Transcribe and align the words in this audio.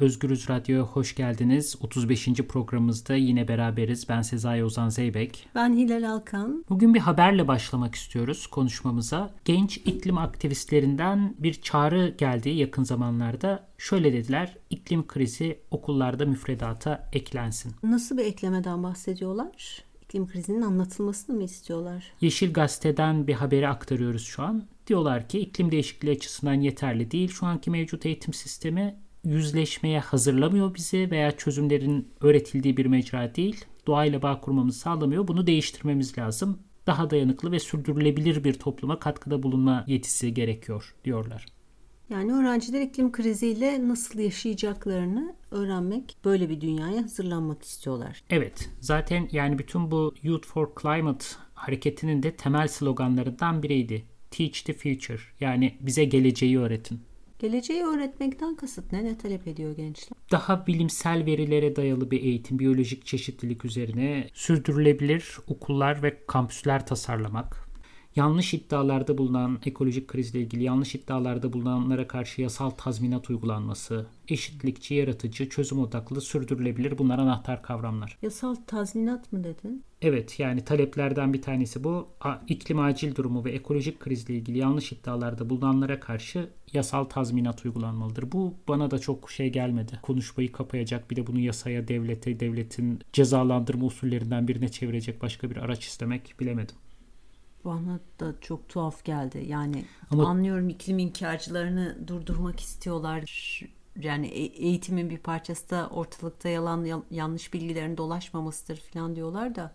Özgürüz 0.00 0.48
Radyo'ya 0.48 0.82
hoş 0.82 1.14
geldiniz. 1.14 1.76
35. 1.80 2.28
programımızda 2.48 3.14
yine 3.14 3.48
beraberiz. 3.48 4.08
Ben 4.08 4.22
Sezai 4.22 4.64
Ozan 4.64 4.88
Zeybek. 4.88 5.48
Ben 5.54 5.76
Hilal 5.76 6.10
Alkan. 6.10 6.64
Bugün 6.68 6.94
bir 6.94 7.00
haberle 7.00 7.48
başlamak 7.48 7.94
istiyoruz 7.94 8.46
konuşmamıza. 8.46 9.30
Genç 9.44 9.76
iklim 9.76 10.18
aktivistlerinden 10.18 11.34
bir 11.38 11.54
çağrı 11.54 12.14
geldi 12.18 12.48
yakın 12.48 12.84
zamanlarda. 12.84 13.68
Şöyle 13.78 14.12
dediler, 14.12 14.56
iklim 14.70 15.06
krizi 15.06 15.58
okullarda 15.70 16.26
müfredata 16.26 17.08
eklensin. 17.12 17.72
Nasıl 17.82 18.18
bir 18.18 18.24
eklemeden 18.24 18.82
bahsediyorlar? 18.82 19.84
İklim 20.02 20.28
krizinin 20.28 20.62
anlatılmasını 20.62 21.36
mı 21.36 21.42
istiyorlar? 21.42 22.12
Yeşil 22.20 22.52
Gazete'den 22.52 23.26
bir 23.26 23.34
haberi 23.34 23.68
aktarıyoruz 23.68 24.24
şu 24.24 24.42
an. 24.42 24.64
Diyorlar 24.86 25.28
ki 25.28 25.38
iklim 25.40 25.72
değişikliği 25.72 26.10
açısından 26.10 26.54
yeterli 26.54 27.10
değil. 27.10 27.28
Şu 27.28 27.46
anki 27.46 27.70
mevcut 27.70 28.06
eğitim 28.06 28.34
sistemi 28.34 28.96
yüzleşmeye 29.24 30.00
hazırlamıyor 30.00 30.74
bizi 30.74 31.10
veya 31.10 31.36
çözümlerin 31.36 32.08
öğretildiği 32.20 32.76
bir 32.76 32.86
mecra 32.86 33.34
değil. 33.34 33.64
Doğayla 33.86 34.22
bağ 34.22 34.40
kurmamızı 34.40 34.78
sağlamıyor. 34.78 35.28
Bunu 35.28 35.46
değiştirmemiz 35.46 36.18
lazım. 36.18 36.58
Daha 36.86 37.10
dayanıklı 37.10 37.52
ve 37.52 37.58
sürdürülebilir 37.58 38.44
bir 38.44 38.54
topluma 38.54 38.98
katkıda 38.98 39.42
bulunma 39.42 39.84
yetisi 39.86 40.34
gerekiyor 40.34 40.94
diyorlar. 41.04 41.46
Yani 42.10 42.32
öğrenciler 42.32 42.80
iklim 42.80 43.12
kriziyle 43.12 43.88
nasıl 43.88 44.18
yaşayacaklarını 44.18 45.34
öğrenmek, 45.50 46.16
böyle 46.24 46.48
bir 46.48 46.60
dünyaya 46.60 47.02
hazırlanmak 47.02 47.62
istiyorlar. 47.62 48.22
Evet, 48.30 48.70
zaten 48.80 49.28
yani 49.32 49.58
bütün 49.58 49.90
bu 49.90 50.14
Youth 50.22 50.46
for 50.46 50.68
Climate 50.82 51.24
hareketinin 51.54 52.22
de 52.22 52.36
temel 52.36 52.68
sloganlarından 52.68 53.62
biriydi. 53.62 54.04
Teach 54.30 54.64
the 54.64 54.72
future 54.72 55.20
yani 55.40 55.76
bize 55.80 56.04
geleceği 56.04 56.58
öğretin. 56.58 57.00
Geleceği 57.38 57.84
öğretmekten 57.84 58.56
kasıt 58.56 58.92
ne? 58.92 59.04
Ne 59.04 59.18
talep 59.18 59.48
ediyor 59.48 59.76
gençler? 59.76 60.18
Daha 60.32 60.66
bilimsel 60.66 61.26
verilere 61.26 61.76
dayalı 61.76 62.10
bir 62.10 62.22
eğitim, 62.22 62.58
biyolojik 62.58 63.06
çeşitlilik 63.06 63.64
üzerine 63.64 64.28
sürdürülebilir 64.34 65.38
okullar 65.46 66.02
ve 66.02 66.26
kampüsler 66.26 66.86
tasarlamak, 66.86 67.68
yanlış 68.16 68.54
iddialarda 68.54 69.18
bulunan 69.18 69.58
ekolojik 69.66 70.08
krizle 70.08 70.40
ilgili 70.40 70.62
yanlış 70.64 70.94
iddialarda 70.94 71.52
bulunanlara 71.52 72.08
karşı 72.08 72.42
yasal 72.42 72.70
tazminat 72.70 73.30
uygulanması, 73.30 74.06
eşitlikçi, 74.28 74.94
yaratıcı, 74.94 75.48
çözüm 75.48 75.78
odaklı, 75.78 76.20
sürdürülebilir 76.20 76.98
bunlar 76.98 77.18
anahtar 77.18 77.62
kavramlar. 77.62 78.18
Yasal 78.22 78.54
tazminat 78.54 79.32
mı 79.32 79.44
dedin? 79.44 79.84
Evet 80.02 80.40
yani 80.40 80.64
taleplerden 80.64 81.32
bir 81.32 81.42
tanesi 81.42 81.84
bu. 81.84 82.08
İklim 82.48 82.78
acil 82.78 83.14
durumu 83.14 83.44
ve 83.44 83.52
ekolojik 83.52 84.00
krizle 84.00 84.34
ilgili 84.34 84.58
yanlış 84.58 84.92
iddialarda 84.92 85.50
bulunanlara 85.50 86.00
karşı 86.00 86.50
yasal 86.72 87.04
tazminat 87.04 87.64
uygulanmalıdır. 87.64 88.32
Bu 88.32 88.54
bana 88.68 88.90
da 88.90 88.98
çok 88.98 89.30
şey 89.30 89.52
gelmedi. 89.52 89.98
Konuşmayı 90.02 90.52
kapayacak 90.52 91.10
bir 91.10 91.16
de 91.16 91.26
bunu 91.26 91.38
yasaya, 91.38 91.88
devlete, 91.88 92.40
devletin 92.40 93.00
cezalandırma 93.12 93.86
usullerinden 93.86 94.48
birine 94.48 94.68
çevirecek 94.68 95.22
başka 95.22 95.50
bir 95.50 95.56
araç 95.56 95.84
istemek 95.84 96.34
bilemedim 96.40 96.76
bana 97.64 98.00
da 98.20 98.34
çok 98.40 98.68
tuhaf 98.68 99.04
geldi. 99.04 99.44
Yani 99.46 99.84
Ama... 100.10 100.26
anlıyorum 100.28 100.68
iklim 100.68 100.98
inkarcılarını 100.98 102.08
durdurmak 102.08 102.60
istiyorlar. 102.60 103.24
Yani 103.96 104.26
e, 104.26 104.42
eğitimin 104.42 105.10
bir 105.10 105.18
parçası 105.18 105.70
da 105.70 105.88
ortalıkta 105.88 106.48
yalan 106.48 107.04
yanlış 107.10 107.54
bilgilerin 107.54 107.96
dolaşmamasıdır 107.96 108.76
falan 108.76 109.16
diyorlar 109.16 109.54
da 109.54 109.72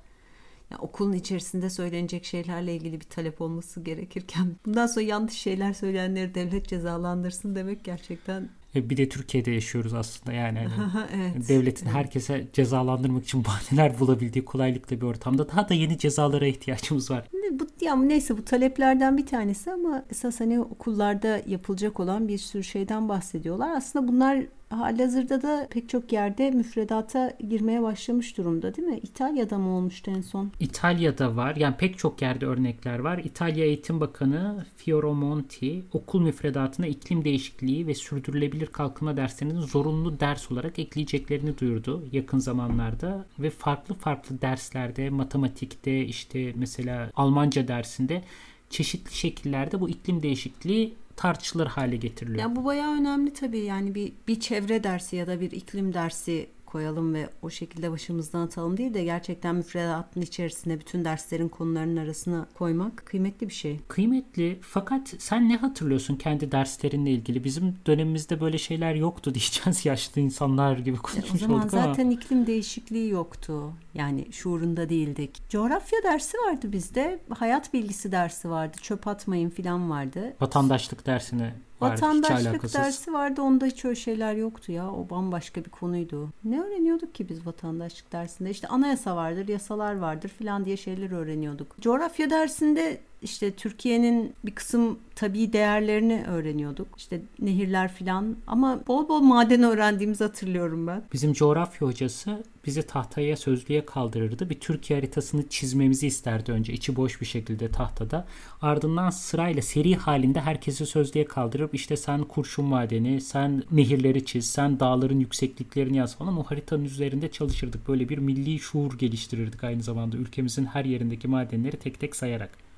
yani 0.74 0.82
okulun 0.82 1.14
içerisinde 1.14 1.70
söylenecek 1.70 2.26
şeylerle 2.26 2.76
ilgili 2.76 3.00
bir 3.00 3.06
talep 3.06 3.42
olması 3.42 3.82
gerekirken 3.82 4.56
bundan 4.66 4.88
sonra 4.88 5.06
yanlış 5.06 5.34
şeyler 5.34 5.74
söyleyenleri 5.74 6.36
devlet 6.36 6.68
cezalandırsın 6.68 7.56
demek 7.56 7.84
gerçekten 7.84 8.50
e, 8.76 8.90
bir 8.90 8.98
de 8.98 9.10
Türkiye'de 9.10 9.52
yaşıyoruz 9.52 9.94
aslında 9.94 10.34
yani. 10.34 10.60
Hani 10.60 11.06
evet. 11.16 11.50
Devletin 11.50 11.86
evet. 11.86 11.96
herkese 11.96 12.48
cezalandırmak 12.54 13.24
için 13.24 13.46
bahaneler 13.46 14.00
bulabildiği 14.00 14.46
kolaylıkla 14.46 15.02
bir 15.02 15.06
ortamda 15.06 15.50
daha 15.50 15.70
da 15.70 15.74
yeni 15.74 15.98
cezalara 15.98 16.48
ihtiyacımız 16.48 17.12
var. 17.12 17.30
Bu, 17.52 17.68
ya 17.82 17.96
neyse 17.96 18.38
bu 18.38 18.46
taleplerden 18.46 19.18
bir 19.18 19.26
tanesi 19.26 19.72
ama 19.72 20.06
esas 20.10 20.40
hani 20.40 20.60
okullarda 20.60 21.42
yapılacak 21.48 22.00
olan 22.00 22.28
bir 22.28 22.38
sürü 22.38 22.64
şeyden 22.64 23.10
bahsediyorlar. 23.10 23.76
Aslında 23.76 24.08
bunlar 24.08 24.46
halihazırda 24.80 25.42
da 25.42 25.68
pek 25.72 25.90
çok 25.90 26.14
yerde 26.14 26.52
müfredata 26.52 27.34
girmeye 27.50 27.82
başlamış 27.82 28.38
durumda 28.38 28.76
değil 28.76 28.88
mi? 28.88 29.00
İtalya'da 29.04 29.58
mı 29.58 29.70
olmuştu 29.70 30.12
en 30.12 30.22
son? 30.22 30.52
İtalya'da 30.60 31.36
var. 31.36 31.56
Yani 31.56 31.76
pek 31.78 31.98
çok 31.98 32.22
yerde 32.22 32.46
örnekler 32.46 33.00
var. 33.00 33.18
İtalya 33.18 33.66
Eğitim 33.66 34.02
Bakanı 34.02 34.66
Fioramonti 34.78 35.84
okul 35.94 36.22
müfredatına 36.22 36.88
iklim 36.88 37.26
değişikliği 37.26 37.88
ve 37.88 37.94
sürdürülebilir 37.94 38.68
kalkınma 38.68 39.18
derslerinin 39.18 39.62
zorunlu 39.62 40.20
ders 40.20 40.52
olarak 40.52 40.80
ekleyeceklerini 40.80 41.58
duyurdu 41.58 42.04
yakın 42.12 42.40
zamanlarda 42.40 43.26
ve 43.40 43.50
farklı 43.50 43.96
farklı 43.96 44.42
derslerde 44.42 45.10
matematikte 45.10 46.06
işte 46.06 46.54
mesela 46.56 47.12
Almanca 47.16 47.68
dersinde 47.68 48.24
çeşitli 48.70 49.16
şekillerde 49.16 49.80
bu 49.80 49.90
iklim 49.90 50.24
değişikliği 50.24 50.94
tartışılır 51.16 51.68
hale 51.68 51.96
getiriliyor. 51.96 52.40
Ya 52.40 52.56
bu 52.56 52.66
bayağı 52.66 52.94
önemli 52.94 53.34
tabii. 53.34 53.60
Yani 53.60 53.96
bir 53.96 54.14
bir 54.28 54.40
çevre 54.40 54.84
dersi 54.84 55.16
ya 55.16 55.28
da 55.28 55.42
bir 55.42 55.52
iklim 55.52 55.94
dersi 55.94 56.48
koyalım 56.74 57.14
ve 57.14 57.30
o 57.42 57.50
şekilde 57.50 57.92
başımızdan 57.92 58.42
atalım 58.42 58.78
değil 58.78 58.94
de 58.94 59.04
gerçekten 59.04 59.56
müfredatın 59.56 60.22
içerisine 60.22 60.80
bütün 60.80 61.06
derslerin 61.06 61.50
konularının 61.50 61.98
arasına 61.98 62.48
koymak 62.54 63.06
kıymetli 63.06 63.50
bir 63.50 63.54
şey. 63.54 63.80
Kıymetli 63.88 64.60
fakat 64.62 65.14
sen 65.20 65.50
ne 65.50 65.58
hatırlıyorsun 65.58 66.16
kendi 66.16 66.52
derslerinle 66.52 67.12
ilgili? 67.12 67.44
Bizim 67.44 67.76
dönemimizde 67.88 68.42
böyle 68.42 68.58
şeyler 68.58 68.96
yoktu 68.96 69.34
diyeceğiz 69.34 69.86
yaşlı 69.86 70.22
insanlar 70.22 70.78
gibi 70.78 70.98
konuşmuş 70.98 71.42
e 71.42 71.46
o 71.46 71.48
zaman 71.48 71.60
olduk 71.60 71.72
zaten 71.72 72.10
iklim 72.10 72.48
değişikliği 72.48 73.10
yoktu. 73.10 73.74
Yani 73.94 74.32
şuurunda 74.32 74.90
değildik. 74.90 75.50
Coğrafya 75.50 76.04
dersi 76.04 76.38
vardı 76.38 76.72
bizde. 76.72 77.20
Hayat 77.30 77.74
bilgisi 77.74 78.12
dersi 78.12 78.50
vardı. 78.50 78.78
Çöp 78.82 79.08
atmayın 79.08 79.50
falan 79.50 79.90
vardı. 79.90 80.34
Vatandaşlık 80.42 81.06
dersine 81.06 81.54
Vatandaşlık 81.82 82.74
dersi 82.74 83.14
vardı 83.14 83.42
onda 83.42 83.66
hiç 83.66 83.86
öyle 83.86 83.96
şeyler 83.96 84.34
yoktu 84.36 84.72
ya. 84.72 84.92
O 84.92 85.10
bambaşka 85.10 85.66
bir 85.66 85.70
konuydu. 85.70 86.30
Ne 86.44 86.62
öğreniyorduk 86.62 87.16
ki 87.16 87.30
biz 87.30 87.48
vatandaşlık 87.48 88.12
dersinde? 88.12 88.50
İşte 88.50 88.68
anayasa 88.68 89.16
vardır, 89.16 89.48
yasalar 89.48 89.98
vardır 89.98 90.30
filan 90.30 90.66
diye 90.66 90.78
şeyler 90.78 91.12
öğreniyorduk. 91.12 91.76
Coğrafya 91.82 92.30
dersinde 92.30 93.00
işte 93.24 93.52
Türkiye'nin 93.52 94.34
bir 94.46 94.56
kısım 94.56 95.00
tabii 95.16 95.54
değerlerini 95.54 96.24
öğreniyorduk. 96.28 96.88
İşte 96.98 97.22
nehirler 97.40 97.94
filan 97.94 98.36
ama 98.48 98.80
bol 98.88 99.10
bol 99.10 99.22
maden 99.22 99.64
öğrendiğimizi 99.64 100.24
hatırlıyorum 100.24 100.88
ben. 100.88 101.04
Bizim 101.14 101.34
coğrafya 101.34 101.88
hocası 101.88 102.44
bizi 102.66 102.82
tahtaya 102.84 103.38
sözlüğe 103.38 103.86
kaldırırdı. 103.86 104.50
Bir 104.50 104.60
Türkiye 104.60 105.00
haritasını 105.00 105.50
çizmemizi 105.50 106.08
isterdi 106.08 106.52
önce 106.52 106.74
içi 106.74 106.96
boş 106.96 107.22
bir 107.22 107.26
şekilde 107.26 107.70
tahtada. 107.70 108.28
Ardından 108.62 109.10
sırayla 109.10 109.62
seri 109.62 109.96
halinde 109.96 110.42
herkesi 110.42 110.86
sözlüğe 110.86 111.26
kaldırıp 111.26 111.76
işte 111.76 111.98
sen 111.98 112.24
kurşun 112.24 112.66
madeni, 112.66 113.22
sen 113.22 113.64
nehirleri 113.72 114.26
çiz, 114.26 114.52
sen 114.52 114.80
dağların 114.80 115.20
yüksekliklerini 115.20 115.98
yaz 115.98 116.16
falan 116.16 116.38
o 116.38 116.44
haritanın 116.44 116.86
üzerinde 116.86 117.32
çalışırdık. 117.32 117.88
Böyle 117.88 118.10
bir 118.10 118.18
milli 118.18 118.60
şuur 118.60 118.98
geliştirirdik 118.98 119.64
aynı 119.64 119.84
zamanda 119.84 120.18
ülkemizin 120.18 120.66
her 120.66 120.86
yerindeki 120.86 121.28
madenleri 121.28 121.78
tek 121.78 122.00
tek 122.00 122.16
sayarak. 122.16 122.73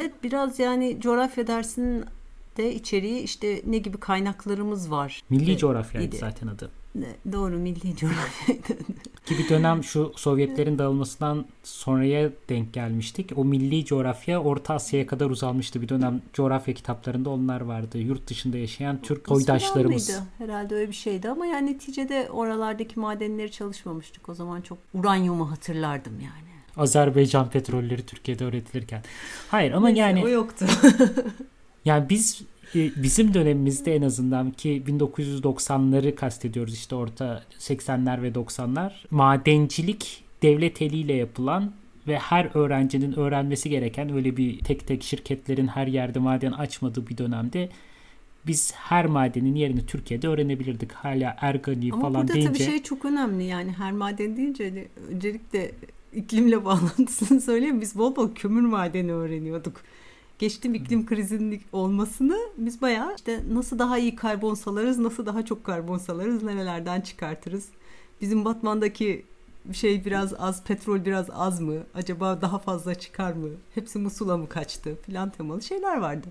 Evet 0.00 0.12
biraz 0.22 0.58
yani 0.58 1.00
coğrafya 1.00 1.46
dersinin 1.46 2.04
de 2.56 2.74
içeriği 2.74 3.20
işte 3.20 3.62
ne 3.66 3.78
gibi 3.78 3.98
kaynaklarımız 3.98 4.90
var. 4.90 5.22
Milli 5.30 5.58
coğrafyaydı 5.58 6.16
zaten 6.16 6.46
adı. 6.46 6.70
Doğru 7.32 7.58
milli 7.58 7.96
coğrafyaydı. 7.96 8.78
Ki 9.26 9.38
bir 9.38 9.48
dönem 9.48 9.84
şu 9.84 10.12
Sovyetlerin 10.16 10.78
dağılmasından 10.78 11.44
sonraya 11.62 12.30
denk 12.48 12.72
gelmiştik. 12.72 13.38
O 13.38 13.44
milli 13.44 13.84
coğrafya 13.84 14.42
Orta 14.42 14.74
Asya'ya 14.74 15.06
kadar 15.06 15.30
uzanmıştı. 15.30 15.82
Bir 15.82 15.88
dönem 15.88 16.22
coğrafya 16.32 16.74
kitaplarında 16.74 17.30
onlar 17.30 17.60
vardı. 17.60 17.98
Yurt 17.98 18.28
dışında 18.28 18.58
yaşayan 18.58 19.02
Türk 19.02 19.28
soydaşlarımız. 19.28 20.20
Herhalde 20.38 20.74
öyle 20.74 20.88
bir 20.88 20.94
şeydi 20.94 21.28
ama 21.28 21.46
yani 21.46 21.72
neticede 21.72 22.28
oralardaki 22.30 23.00
madenleri 23.00 23.50
çalışmamıştık. 23.50 24.28
O 24.28 24.34
zaman 24.34 24.60
çok 24.60 24.78
uranyumu 24.94 25.50
hatırlardım 25.50 26.20
yani. 26.20 26.51
Azerbaycan 26.76 27.50
petrolleri 27.50 28.02
Türkiye'de 28.02 28.44
öğretilirken. 28.44 29.02
Hayır 29.48 29.72
ama 29.72 29.88
Neyse, 29.88 30.00
yani 30.00 30.24
o 30.24 30.28
yoktu. 30.28 30.66
yani 31.84 32.08
biz 32.08 32.42
e, 32.74 32.90
bizim 33.02 33.34
dönemimizde 33.34 33.96
en 33.96 34.02
azından 34.02 34.50
ki 34.50 34.82
1990'ları 34.86 36.14
kastediyoruz 36.14 36.74
işte 36.74 36.94
orta 36.94 37.42
80'ler 37.58 38.22
ve 38.22 38.28
90'lar 38.28 38.92
madencilik 39.10 40.24
devlet 40.42 40.82
eliyle 40.82 41.12
yapılan 41.12 41.72
ve 42.06 42.18
her 42.18 42.50
öğrencinin 42.54 43.18
öğrenmesi 43.18 43.70
gereken 43.70 44.14
öyle 44.14 44.36
bir 44.36 44.58
tek 44.58 44.86
tek 44.86 45.02
şirketlerin 45.02 45.66
her 45.66 45.86
yerde 45.86 46.18
maden 46.18 46.52
açmadığı 46.52 47.06
bir 47.06 47.18
dönemde 47.18 47.68
biz 48.46 48.72
her 48.74 49.06
madenin 49.06 49.54
yerini 49.54 49.86
Türkiye'de 49.86 50.28
öğrenebilirdik. 50.28 50.92
Hala 50.92 51.36
Ergani 51.40 51.92
Ama 51.92 52.02
falan 52.02 52.28
deyince. 52.28 52.48
Ama 52.48 52.54
burada 52.54 52.64
tabii 52.64 52.70
şey 52.70 52.82
çok 52.82 53.04
önemli 53.04 53.44
yani 53.44 53.72
her 53.72 53.92
maden 53.92 54.36
deyince 54.36 54.68
hani 54.68 54.88
öncelikle 55.10 55.72
iklimle 56.12 56.64
bağlantısını 56.64 57.40
söyleyeyim. 57.40 57.80
Biz 57.80 57.98
bol 57.98 58.16
bol 58.16 58.34
kömür 58.34 58.62
madeni 58.62 59.12
öğreniyorduk 59.12 59.80
Geçtim 60.42 60.74
iklim 60.74 61.06
krizinin 61.06 61.62
olmasını 61.72 62.38
biz 62.56 62.82
bayağı 62.82 63.14
işte 63.14 63.40
nasıl 63.52 63.78
daha 63.78 63.98
iyi 63.98 64.16
karbon 64.16 64.54
salarız, 64.54 64.98
nasıl 64.98 65.26
daha 65.26 65.44
çok 65.44 65.64
karbon 65.64 65.98
salarız, 65.98 66.42
nerelerden 66.42 67.00
çıkartırız. 67.00 67.68
Bizim 68.20 68.44
Batman'daki 68.44 69.26
şey 69.72 70.04
biraz 70.04 70.34
az, 70.38 70.64
petrol 70.64 71.04
biraz 71.04 71.30
az 71.32 71.60
mı? 71.60 71.74
Acaba 71.94 72.40
daha 72.40 72.58
fazla 72.58 72.94
çıkar 72.94 73.32
mı? 73.32 73.48
Hepsi 73.74 73.98
Musul'a 73.98 74.36
mı 74.36 74.48
kaçtı? 74.48 74.96
Filan 75.06 75.30
temalı 75.30 75.62
şeyler 75.62 75.96
vardı. 75.96 76.26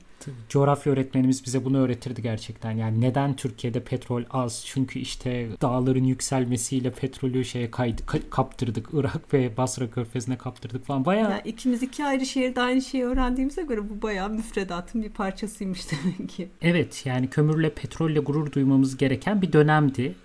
Coğrafya 0.49 0.93
öğretmenimiz 0.93 1.45
bize 1.45 1.65
bunu 1.65 1.79
öğretirdi 1.79 2.21
gerçekten. 2.21 2.71
Yani 2.71 3.01
neden 3.01 3.35
Türkiye'de 3.35 3.83
petrol 3.83 4.23
az? 4.31 4.63
Çünkü 4.65 4.99
işte 4.99 5.49
dağların 5.61 6.03
yükselmesiyle 6.03 6.91
petrolü 6.91 7.45
şeye 7.45 7.71
kaydı, 7.71 8.01
kaptırdık. 8.29 8.89
Irak 8.93 9.33
ve 9.33 9.57
Basra 9.57 9.91
Körfezi'ne 9.91 10.37
kaptırdık 10.37 10.85
falan. 10.85 11.05
Bayağı... 11.05 11.31
Yani 11.31 11.41
ikimiz 11.45 11.83
iki 11.83 12.05
ayrı 12.05 12.25
şehirde 12.25 12.61
aynı 12.61 12.81
şeyi 12.81 13.03
öğrendiğimize 13.03 13.63
göre 13.63 13.89
bu 13.89 14.01
bayağı 14.01 14.29
müfredatın 14.29 15.03
bir 15.03 15.09
parçasıymış 15.09 15.81
demek 15.91 16.29
ki. 16.29 16.49
Evet 16.61 17.05
yani 17.05 17.29
kömürle 17.29 17.73
petrolle 17.73 18.19
gurur 18.19 18.51
duymamız 18.51 18.97
gereken 18.97 19.41
bir 19.41 19.53
dönemdi. 19.53 20.15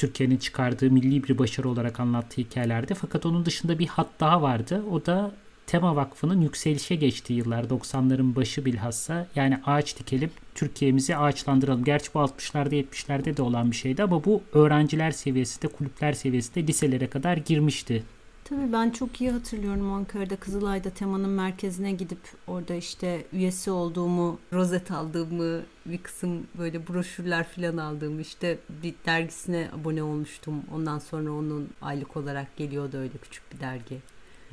Türkiye'nin 0.00 0.36
çıkardığı 0.36 0.90
milli 0.90 1.24
bir 1.24 1.38
başarı 1.38 1.68
olarak 1.68 2.00
anlattığı 2.00 2.40
hikayelerde. 2.40 2.94
Fakat 2.94 3.26
onun 3.26 3.44
dışında 3.44 3.78
bir 3.78 3.86
hat 3.86 4.08
daha 4.20 4.42
vardı. 4.42 4.82
O 4.90 5.06
da 5.06 5.32
Tema 5.66 5.96
Vakfı'nın 5.96 6.40
yükselişe 6.40 6.94
geçtiği 6.94 7.34
yıllar 7.34 7.64
90'ların 7.64 8.36
başı 8.36 8.64
bilhassa 8.64 9.26
yani 9.36 9.60
ağaç 9.66 9.98
dikelim 9.98 10.30
Türkiye'mizi 10.54 11.16
ağaçlandıralım. 11.16 11.84
Gerçi 11.84 12.14
bu 12.14 12.18
60'larda 12.18 12.84
70'lerde 12.84 13.36
de 13.36 13.42
olan 13.42 13.70
bir 13.70 13.76
şeydi 13.76 14.02
ama 14.02 14.24
bu 14.24 14.42
öğrenciler 14.52 15.10
seviyesinde 15.10 15.68
kulüpler 15.68 16.12
seviyesinde 16.12 16.66
liselere 16.66 17.06
kadar 17.06 17.36
girmişti 17.36 18.02
Tabii 18.50 18.72
ben 18.72 18.90
çok 18.90 19.20
iyi 19.20 19.30
hatırlıyorum 19.30 19.92
Ankara'da 19.92 20.36
Kızılay'da 20.36 20.90
temanın 20.90 21.30
merkezine 21.30 21.92
gidip 21.92 22.18
orada 22.46 22.74
işte 22.74 23.24
üyesi 23.32 23.70
olduğumu, 23.70 24.38
rozet 24.52 24.90
aldığımı, 24.90 25.60
bir 25.86 25.98
kısım 25.98 26.46
böyle 26.58 26.88
broşürler 26.88 27.46
falan 27.48 27.76
aldığımı 27.76 28.20
işte 28.20 28.58
bir 28.82 28.94
dergisine 29.06 29.68
abone 29.80 30.02
olmuştum. 30.02 30.62
Ondan 30.74 30.98
sonra 30.98 31.32
onun 31.32 31.68
aylık 31.82 32.16
olarak 32.16 32.56
geliyordu 32.56 32.96
öyle 32.96 33.12
küçük 33.22 33.54
bir 33.54 33.60
dergi. 33.60 33.98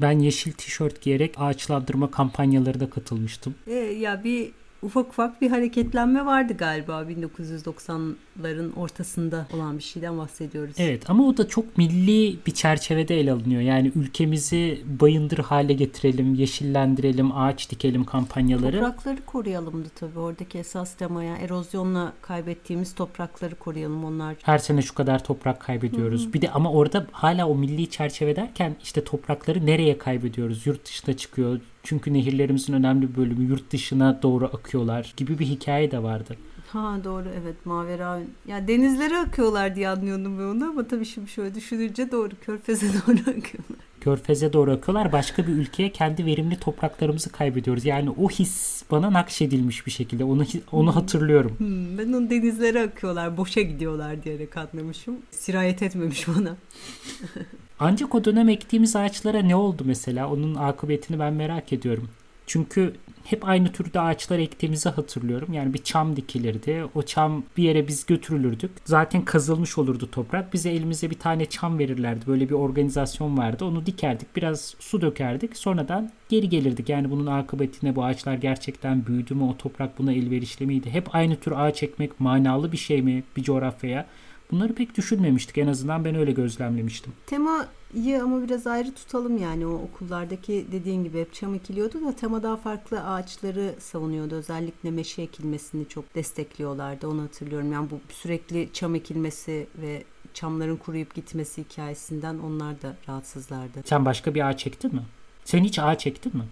Ben 0.02 0.20
yeşil 0.20 0.52
tişört 0.52 1.02
giyerek 1.02 1.36
ağaçlandırma 1.38 2.12
kampanyalarına 2.12 2.90
katılmıştım. 2.90 3.56
E, 3.68 3.74
ya 3.74 4.24
bir 4.24 4.52
ufak 4.82 5.10
ufak 5.10 5.42
bir 5.42 5.50
hareketlenme 5.50 6.26
vardı 6.26 6.54
galiba 6.58 7.02
1990'ların 7.02 8.74
ortasında 8.76 9.48
olan 9.54 9.78
bir 9.78 9.84
şeyden 9.84 10.18
bahsediyoruz. 10.18 10.76
Evet 10.78 11.10
ama 11.10 11.28
o 11.28 11.38
da 11.38 11.48
çok 11.48 11.78
milli 11.78 12.38
bir 12.48 12.52
çerçevede 12.52 13.20
ele 13.20 13.32
alınıyor. 13.32 13.62
Yani 13.62 13.92
ülkemizi 13.96 14.82
bayındır 14.86 15.38
hale 15.38 15.74
getirelim, 15.74 16.34
yeşillendirelim, 16.34 17.32
ağaç 17.32 17.72
dikelim 17.72 18.06
kampanyaları. 18.06 18.80
Toprakları 18.80 19.26
koruyalımdı 19.26 19.90
tabii. 19.96 20.20
Oradaki 20.20 20.58
esas 20.58 20.94
temaya 20.94 21.38
erozyonla 21.38 22.14
kaybettiğimiz 22.22 22.96
toprakları 22.96 23.56
koruyalım 23.56 24.06
onlar. 24.06 24.36
Her 24.44 24.58
sene 24.58 24.82
şu 24.82 24.96
kadar 24.96 25.24
toprak 25.24 25.60
kaybediyoruz. 25.60 26.26
Hı-hı. 26.26 26.34
Bir 26.34 26.42
de 26.42 26.52
ama 26.52 26.72
orada 26.72 27.08
hala 27.12 27.48
o 27.48 27.56
milli 27.56 27.90
çerçeve 27.90 28.36
derken 28.36 28.76
işte 28.84 29.04
toprakları 29.04 29.66
nereye 29.66 29.98
kaybediyoruz? 29.98 30.68
Yurt 30.68 30.86
dışına 30.86 31.18
çıkıyor 31.18 31.60
çünkü 31.88 32.14
nehirlerimizin 32.14 32.74
önemli 32.74 33.10
bir 33.10 33.16
bölümü 33.16 33.50
yurt 33.50 33.72
dışına 33.72 34.20
doğru 34.22 34.46
akıyorlar 34.46 35.14
gibi 35.18 35.40
bir 35.40 35.46
hikaye 35.46 35.92
de 35.92 36.04
vardı. 36.04 36.36
Ha 36.68 37.00
doğru 37.04 37.26
evet 37.42 37.66
Mavera. 37.66 38.20
Ya 38.48 38.68
denizlere 38.68 39.18
akıyorlar 39.18 39.76
diye 39.76 39.90
anlıyordum 39.90 40.40
ben 40.40 40.44
onu 40.44 40.70
ama 40.70 40.88
tabii 40.88 41.06
şimdi 41.06 41.30
şöyle 41.30 41.56
düşününce 41.56 42.12
doğru 42.12 42.30
Körfez'e 42.42 42.88
doğru 42.94 43.20
akıyorlar. 43.20 43.78
Körfez'e 44.02 44.54
doğru 44.54 44.72
akıyorlar. 44.72 45.12
Başka 45.12 45.48
bir 45.48 45.52
ülkeye 45.52 45.92
kendi 45.92 46.26
verimli 46.26 46.60
topraklarımızı 46.60 47.32
kaybediyoruz. 47.32 47.86
Yani 47.86 48.10
o 48.10 48.30
his 48.30 48.84
bana 48.92 49.14
nakşedilmiş 49.14 49.86
bir 49.86 49.92
şekilde. 49.92 50.24
Onu 50.24 50.44
onu 50.72 50.92
hmm. 50.92 51.02
hatırlıyorum. 51.02 51.56
Hmm, 51.58 51.98
ben 51.98 52.14
onu 52.14 52.30
denizlere 52.30 52.82
akıyorlar, 52.82 53.38
boşa 53.38 53.62
gidiyorlar 53.62 54.24
diyerek 54.24 54.58
anlamışım. 54.58 55.16
Sirayet 55.32 55.84
etmemiş 55.84 56.28
bana. 56.28 56.56
Ancak 57.80 58.16
o 58.16 58.26
dönem 58.26 58.50
ektiğimiz 58.50 58.96
ağaçlara 58.96 59.42
ne 59.42 59.56
oldu 59.56 59.84
mesela? 59.86 60.30
Onun 60.32 60.56
akıbetini 60.56 61.20
ben 61.20 61.34
merak 61.34 61.74
ediyorum. 61.74 62.10
Çünkü 62.48 62.94
hep 63.24 63.48
aynı 63.48 63.72
türde 63.72 64.00
ağaçlar 64.00 64.40
ektiğimizi 64.40 64.90
hatırlıyorum. 64.90 65.54
Yani 65.54 65.74
bir 65.74 65.84
çam 65.84 66.16
dikilirdi. 66.16 66.86
O 66.96 67.02
çam 67.02 67.44
bir 67.58 67.64
yere 67.64 67.88
biz 67.88 68.06
götürülürdük. 68.06 68.72
Zaten 68.86 69.26
kazılmış 69.26 69.78
olurdu 69.78 70.12
toprak. 70.12 70.54
Bize 70.54 70.70
elimize 70.70 71.10
bir 71.10 71.20
tane 71.20 71.46
çam 71.46 71.80
verirlerdi. 71.80 72.28
Böyle 72.28 72.50
bir 72.50 72.54
organizasyon 72.54 73.38
vardı. 73.38 73.66
Onu 73.66 73.86
dikerdik. 73.86 74.36
Biraz 74.36 74.76
su 74.80 75.02
dökerdik. 75.02 75.58
Sonradan 75.58 76.12
geri 76.30 76.50
gelirdik. 76.50 76.90
Yani 76.90 77.12
bunun 77.12 77.26
akıbetine 77.26 77.96
bu 77.96 78.04
ağaçlar 78.06 78.36
gerçekten 78.36 79.06
büyüdü 79.06 79.36
mü? 79.36 79.44
O 79.44 79.58
toprak 79.58 80.00
buna 80.00 80.14
elverişli 80.14 80.66
miydi? 80.66 80.90
Hep 80.90 81.16
aynı 81.16 81.36
tür 81.36 81.52
ağaç 81.52 81.84
ekmek 81.84 82.20
manalı 82.20 82.72
bir 82.72 82.78
şey 82.78 83.02
mi 83.02 83.24
bir 83.38 83.44
coğrafyaya? 83.44 84.06
Bunları 84.52 84.76
pek 84.76 84.98
düşünmemiştik. 84.98 85.58
En 85.58 85.68
azından 85.68 86.06
ben 86.06 86.16
öyle 86.16 86.32
gözlemlemiştim. 86.32 87.14
Temayı 87.26 88.24
ama 88.24 88.44
biraz 88.44 88.68
ayrı 88.68 88.94
tutalım 88.94 89.38
yani 89.38 89.66
o 89.66 89.74
okullardaki 89.74 90.66
dediğin 90.72 91.04
gibi 91.04 91.20
hep 91.20 91.34
çam 91.34 91.56
ekiliyordu 91.56 92.06
da 92.06 92.16
tema 92.16 92.44
daha 92.44 92.58
farklı 92.58 93.04
ağaçları 93.04 93.76
savunuyordu. 93.80 94.36
Özellikle 94.36 94.92
meşe 94.92 95.22
ekilmesini 95.22 95.88
çok 95.88 96.16
destekliyorlardı. 96.16 97.08
Onu 97.08 97.22
hatırlıyorum. 97.22 97.72
Yani 97.72 97.90
bu 97.92 98.00
sürekli 98.10 98.70
çam 98.74 98.96
ekilmesi 98.96 99.68
ve 99.82 100.04
çamların 100.34 100.78
kuruyup 100.78 101.16
gitmesi 101.16 101.64
hikayesinden 101.64 102.38
onlar 102.38 102.82
da 102.82 102.96
rahatsızlardı. 103.08 103.82
Sen 103.86 104.06
başka 104.06 104.36
bir 104.36 104.48
ağaç 104.48 104.68
ektin 104.68 104.96
mi? 104.96 105.02
Sen 105.46 105.64
hiç 105.64 105.80
ağaç 105.80 106.08
ektin 106.08 106.38
mi? 106.38 106.44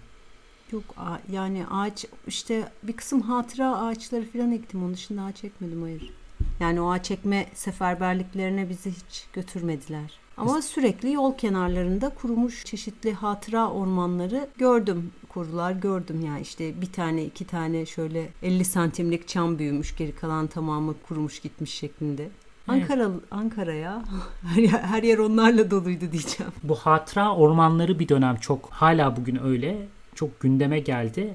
Yok 0.72 0.84
yani 1.32 1.66
ağaç 1.72 2.06
işte 2.28 2.72
bir 2.84 2.94
kısım 2.94 3.22
hatıra 3.22 3.78
ağaçları 3.78 4.26
falan 4.32 4.52
ektim. 4.52 4.84
Onun 4.84 4.94
dışında 4.94 5.22
ağaç 5.24 5.44
ekmedim 5.44 5.82
hayır. 5.82 6.14
Yani 6.60 6.82
o 6.82 6.92
ağaç 6.92 7.06
çekme 7.06 7.46
seferberliklerine 7.54 8.70
bizi 8.70 8.92
hiç 8.92 9.26
götürmediler. 9.34 10.20
Ama 10.38 10.62
sürekli 10.62 11.12
yol 11.12 11.38
kenarlarında 11.38 12.10
kurumuş 12.10 12.66
çeşitli 12.66 13.14
hatıra 13.14 13.70
ormanları 13.70 14.48
gördüm. 14.58 15.12
Kurular 15.30 15.72
gördüm 15.72 16.26
yani 16.26 16.42
işte 16.42 16.82
bir 16.82 16.92
tane 16.92 17.24
iki 17.24 17.46
tane 17.46 17.86
şöyle 17.86 18.30
50 18.44 18.66
santimlik 18.66 19.28
çam 19.28 19.60
büyümüş 19.60 19.96
geri 19.96 20.16
kalan 20.16 20.48
tamamı 20.48 20.96
kurumuş 21.08 21.40
gitmiş 21.40 21.74
şeklinde. 21.74 22.30
Ankara 22.68 23.10
Ankara'ya 23.32 24.04
her 24.82 25.04
yer 25.04 25.18
onlarla 25.18 25.72
doluydu 25.72 26.12
diyeceğim. 26.12 26.54
Bu 26.64 26.76
hatıra 26.76 27.36
ormanları 27.36 28.00
bir 28.00 28.10
dönem 28.10 28.36
çok 28.36 28.70
hala 28.70 29.18
bugün 29.18 29.44
öyle 29.44 29.88
çok 30.16 30.40
gündeme 30.40 30.80
geldi 30.80 31.34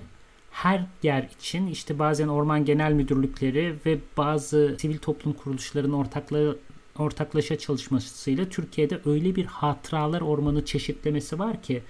her 0.50 0.86
yer 1.02 1.28
için 1.38 1.66
işte 1.66 1.98
bazen 1.98 2.28
orman 2.28 2.64
genel 2.64 2.92
müdürlükleri 2.92 3.74
ve 3.86 3.98
bazı 4.16 4.76
sivil 4.80 4.98
toplum 4.98 5.32
kuruluşlarının 5.32 5.92
ortaklığı 5.92 6.58
ortaklaşa 6.98 7.58
çalışmasıyla 7.58 8.48
Türkiye'de 8.48 9.00
öyle 9.04 9.36
bir 9.36 9.44
hatıralar 9.44 10.20
ormanı 10.20 10.64
çeşitlemesi 10.64 11.38
var 11.38 11.62
ki 11.62 11.82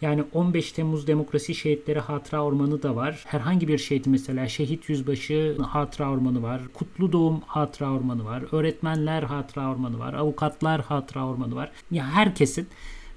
yani 0.00 0.24
15 0.32 0.72
Temmuz 0.72 1.06
Demokrasi 1.06 1.54
Şehitleri 1.54 2.00
Hatıra 2.00 2.44
Ormanı 2.44 2.82
da 2.82 2.96
var. 2.96 3.24
Herhangi 3.26 3.68
bir 3.68 3.78
şehit 3.78 4.06
mesela 4.06 4.48
Şehit 4.48 4.88
Yüzbaşı 4.88 5.56
Hatıra 5.62 6.10
Ormanı 6.10 6.42
var. 6.42 6.60
Kutlu 6.74 7.12
Doğum 7.12 7.40
Hatıra 7.46 7.92
Ormanı 7.92 8.24
var. 8.24 8.42
Öğretmenler 8.52 9.22
Hatıra 9.22 9.70
Ormanı 9.70 9.98
var. 9.98 10.14
Avukatlar 10.14 10.80
Hatıra 10.80 11.26
Ormanı 11.26 11.54
var. 11.54 11.72
Ya 11.90 12.06
herkesin 12.10 12.68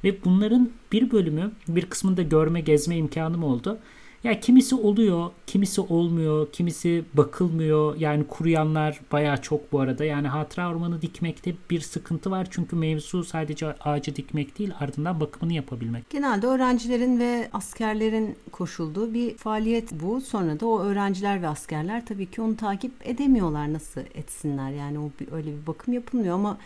ve 0.03 0.23
bunların 0.25 0.69
bir 0.91 1.11
bölümü 1.11 1.51
bir 1.67 1.85
kısmında 1.85 2.21
görme 2.21 2.61
gezme 2.61 2.97
imkanım 2.97 3.43
oldu. 3.43 3.79
Ya 4.23 4.39
kimisi 4.39 4.75
oluyor, 4.75 5.31
kimisi 5.47 5.81
olmuyor, 5.81 6.51
kimisi 6.51 7.03
bakılmıyor. 7.13 7.95
Yani 7.95 8.27
kuruyanlar 8.27 9.01
baya 9.11 9.37
çok 9.37 9.71
bu 9.71 9.79
arada. 9.79 10.05
Yani 10.05 10.27
hatıra 10.27 10.69
ormanı 10.69 11.01
dikmekte 11.01 11.53
bir 11.69 11.81
sıkıntı 11.81 12.31
var. 12.31 12.47
Çünkü 12.51 12.75
mevzu 12.75 13.23
sadece 13.23 13.73
ağacı 13.73 14.15
dikmek 14.15 14.59
değil, 14.59 14.71
ardından 14.79 15.19
bakımını 15.19 15.53
yapabilmek. 15.53 16.09
Genelde 16.09 16.47
öğrencilerin 16.47 17.19
ve 17.19 17.49
askerlerin 17.53 18.35
koşulduğu 18.51 19.13
bir 19.13 19.37
faaliyet 19.37 19.91
bu. 19.91 20.21
Sonra 20.21 20.59
da 20.59 20.67
o 20.67 20.79
öğrenciler 20.79 21.41
ve 21.41 21.47
askerler 21.47 22.05
tabii 22.05 22.25
ki 22.25 22.41
onu 22.41 22.57
takip 22.57 22.91
edemiyorlar 23.03 23.73
nasıl 23.73 24.01
etsinler. 24.01 24.71
Yani 24.71 24.99
o 24.99 25.11
bir, 25.19 25.31
öyle 25.31 25.47
bir 25.61 25.67
bakım 25.67 25.93
yapılmıyor 25.93 26.35
ama 26.35 26.57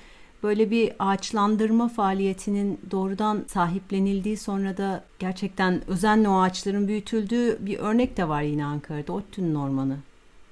böyle 0.44 0.72
bir 0.72 0.92
ağaçlandırma 1.00 1.88
faaliyetinin 1.88 2.80
doğrudan 2.92 3.46
sahiplenildiği 3.48 4.38
sonra 4.38 4.78
da 4.78 5.04
gerçekten 5.20 5.82
özenle 5.88 6.30
o 6.30 6.40
ağaçların 6.40 6.88
büyütüldüğü 6.88 7.58
bir 7.66 7.80
örnek 7.80 8.18
de 8.18 8.28
var 8.28 8.42
yine 8.42 8.66
Ankara'da. 8.66 9.14
ODTÜ'nün 9.14 9.56
ormanı. 9.56 9.98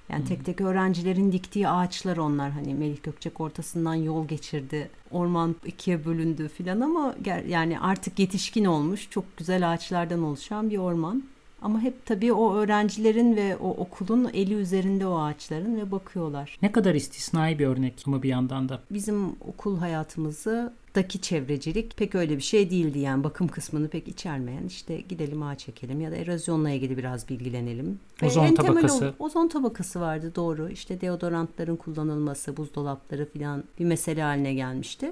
Yani 0.09 0.25
tek 0.25 0.45
tek 0.45 0.61
öğrencilerin 0.61 1.31
diktiği 1.31 1.67
ağaçlar 1.67 2.17
onlar 2.17 2.51
hani 2.51 2.73
Melih 2.73 3.03
Gökçek 3.03 3.41
ortasından 3.41 3.93
yol 3.93 4.27
geçirdi. 4.27 4.89
Orman 5.11 5.55
ikiye 5.65 6.05
bölündü 6.05 6.47
filan 6.47 6.81
ama 6.81 7.15
yani 7.47 7.79
artık 7.79 8.19
yetişkin 8.19 8.65
olmuş 8.65 9.09
çok 9.09 9.37
güzel 9.37 9.71
ağaçlardan 9.71 10.23
oluşan 10.23 10.69
bir 10.69 10.77
orman. 10.77 11.23
Ama 11.61 11.81
hep 11.81 12.05
tabii 12.05 12.33
o 12.33 12.55
öğrencilerin 12.55 13.35
ve 13.35 13.57
o 13.57 13.69
okulun 13.69 14.29
eli 14.33 14.53
üzerinde 14.53 15.07
o 15.07 15.19
ağaçların 15.19 15.77
ve 15.77 15.91
bakıyorlar. 15.91 16.57
Ne 16.61 16.71
kadar 16.71 16.95
istisnai 16.95 17.59
bir 17.59 17.67
örnek 17.67 18.03
ama 18.07 18.23
bir 18.23 18.29
yandan 18.29 18.69
da. 18.69 18.79
Bizim 18.91 19.29
okul 19.29 19.77
hayatımızı 19.77 20.73
daki 20.95 21.21
çevrecilik 21.21 21.97
pek 21.97 22.15
öyle 22.15 22.37
bir 22.37 22.41
şey 22.41 22.69
değildi 22.69 22.99
yani 22.99 23.23
bakım 23.23 23.47
kısmını 23.47 23.87
pek 23.87 24.07
içermeyen 24.07 24.63
işte 24.63 25.01
gidelim 25.01 25.43
ağaç 25.43 25.59
çekelim 25.59 26.01
ya 26.01 26.11
da 26.11 26.15
erozyonla 26.15 26.69
ilgili 26.69 26.97
biraz 26.97 27.29
bilgilenelim. 27.29 27.99
Ozon 28.23 28.45
en 28.45 28.55
tabakası. 28.55 28.99
Temel, 28.99 29.13
ozon 29.19 29.47
tabakası 29.47 30.01
vardı 30.01 30.31
doğru 30.35 30.69
işte 30.69 31.01
deodorantların 31.01 31.75
kullanılması 31.75 32.57
buzdolapları 32.57 33.25
falan 33.33 33.63
bir 33.79 33.85
mesele 33.85 34.21
haline 34.21 34.53
gelmişti. 34.53 35.11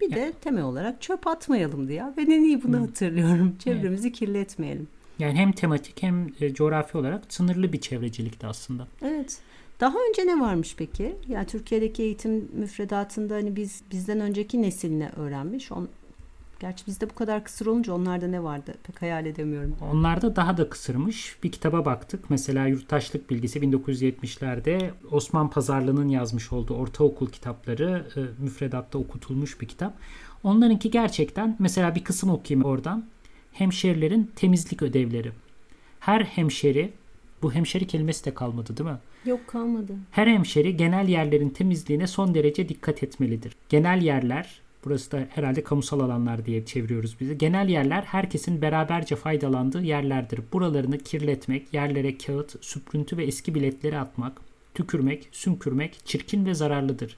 Bir 0.00 0.10
ya. 0.10 0.16
de 0.16 0.32
temel 0.40 0.64
olarak 0.64 1.02
çöp 1.02 1.26
atmayalım 1.26 1.88
diye. 1.88 2.04
Ben 2.16 2.26
en 2.26 2.42
iyi 2.42 2.62
bunu 2.62 2.76
hmm. 2.76 2.86
hatırlıyorum. 2.86 3.56
Çevremizi 3.58 4.08
evet. 4.08 4.18
kirletmeyelim. 4.18 4.88
Yani 5.18 5.34
hem 5.34 5.52
tematik 5.52 6.02
hem 6.02 6.26
e, 6.40 6.54
coğrafi 6.54 6.98
olarak 6.98 7.24
sınırlı 7.28 7.72
bir 7.72 7.80
çevrecilikti 7.80 8.46
aslında. 8.46 8.86
Evet. 9.02 9.38
Daha 9.80 9.94
önce 10.08 10.26
ne 10.26 10.40
varmış 10.40 10.74
peki? 10.78 11.16
Yani 11.28 11.46
Türkiye'deki 11.46 12.02
eğitim 12.02 12.48
müfredatında 12.52 13.34
hani 13.34 13.56
biz 13.56 13.82
bizden 13.90 14.20
önceki 14.20 14.62
nesil 14.62 14.90
ne 14.90 15.08
öğrenmiş? 15.16 15.72
On, 15.72 15.88
Gerçi 16.60 16.86
bizde 16.86 17.10
bu 17.10 17.14
kadar 17.14 17.44
kısır 17.44 17.66
olunca 17.66 17.92
onlarda 17.92 18.26
ne 18.26 18.42
vardı 18.42 18.74
pek 18.82 19.02
hayal 19.02 19.26
edemiyorum. 19.26 19.76
Onlarda 19.92 20.36
daha 20.36 20.56
da 20.56 20.68
kısırmış. 20.68 21.36
Bir 21.42 21.52
kitaba 21.52 21.84
baktık. 21.84 22.30
Mesela 22.30 22.66
Yurttaşlık 22.66 23.30
Bilgisi 23.30 23.58
1970'lerde 23.58 24.90
Osman 25.10 25.50
Pazarlı'nın 25.50 26.08
yazmış 26.08 26.52
olduğu 26.52 26.74
ortaokul 26.74 27.26
kitapları 27.26 28.06
e, 28.16 28.42
müfredatta 28.42 28.98
okutulmuş 28.98 29.60
bir 29.60 29.68
kitap. 29.68 29.94
Onlarınki 30.42 30.90
gerçekten 30.90 31.56
mesela 31.58 31.94
bir 31.94 32.04
kısım 32.04 32.30
okuyayım 32.30 32.64
oradan. 32.68 33.04
Hemşerilerin 33.58 34.30
temizlik 34.36 34.82
ödevleri. 34.82 35.32
Her 36.00 36.20
hemşeri 36.20 36.92
bu 37.42 37.52
hemşeri 37.52 37.86
kelimesi 37.86 38.24
de 38.24 38.34
kalmadı 38.34 38.76
değil 38.76 38.90
mi? 38.90 38.96
Yok 39.24 39.46
kalmadı. 39.46 39.96
Her 40.10 40.26
hemşeri 40.26 40.76
genel 40.76 41.08
yerlerin 41.08 41.48
temizliğine 41.48 42.06
son 42.06 42.34
derece 42.34 42.68
dikkat 42.68 43.02
etmelidir. 43.02 43.52
Genel 43.68 44.02
yerler 44.02 44.60
Burası 44.84 45.12
da 45.12 45.26
herhalde 45.30 45.64
kamusal 45.64 46.00
alanlar 46.00 46.46
diye 46.46 46.64
çeviriyoruz 46.64 47.20
bizi. 47.20 47.38
Genel 47.38 47.68
yerler 47.68 48.02
herkesin 48.02 48.62
beraberce 48.62 49.16
faydalandığı 49.16 49.82
yerlerdir. 49.82 50.40
Buralarını 50.52 50.98
kirletmek, 50.98 51.74
yerlere 51.74 52.18
kağıt, 52.18 52.64
süprüntü 52.64 53.16
ve 53.16 53.24
eski 53.24 53.54
biletleri 53.54 53.98
atmak, 53.98 54.40
tükürmek, 54.74 55.28
sümkürmek 55.32 55.98
çirkin 56.04 56.46
ve 56.46 56.54
zararlıdır. 56.54 57.16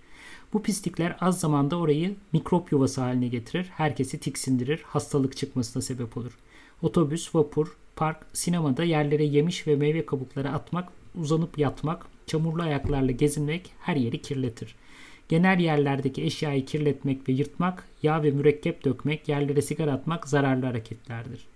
Bu 0.52 0.62
pislikler 0.62 1.16
az 1.20 1.40
zamanda 1.40 1.76
orayı 1.78 2.14
mikrop 2.32 2.72
yuvası 2.72 3.00
haline 3.00 3.28
getirir, 3.28 3.66
herkesi 3.76 4.20
tiksindirir, 4.20 4.82
hastalık 4.82 5.36
çıkmasına 5.36 5.82
sebep 5.82 6.16
olur. 6.16 6.38
Otobüs, 6.82 7.34
vapur, 7.34 7.76
park, 7.96 8.16
sinemada 8.32 8.84
yerlere 8.84 9.24
yemiş 9.24 9.66
ve 9.66 9.76
meyve 9.76 10.06
kabukları 10.06 10.50
atmak, 10.50 10.88
uzanıp 11.20 11.58
yatmak, 11.58 12.06
çamurlu 12.26 12.62
ayaklarla 12.62 13.10
gezinmek 13.10 13.70
her 13.80 13.96
yeri 13.96 14.22
kirletir. 14.22 14.74
Genel 15.28 15.60
yerlerdeki 15.60 16.22
eşyayı 16.22 16.66
kirletmek 16.66 17.28
ve 17.28 17.32
yırtmak, 17.32 17.84
yağ 18.02 18.22
ve 18.22 18.30
mürekkep 18.30 18.84
dökmek, 18.84 19.28
yerlere 19.28 19.62
sigara 19.62 19.92
atmak 19.92 20.28
zararlı 20.28 20.66
hareketlerdir. 20.66 21.46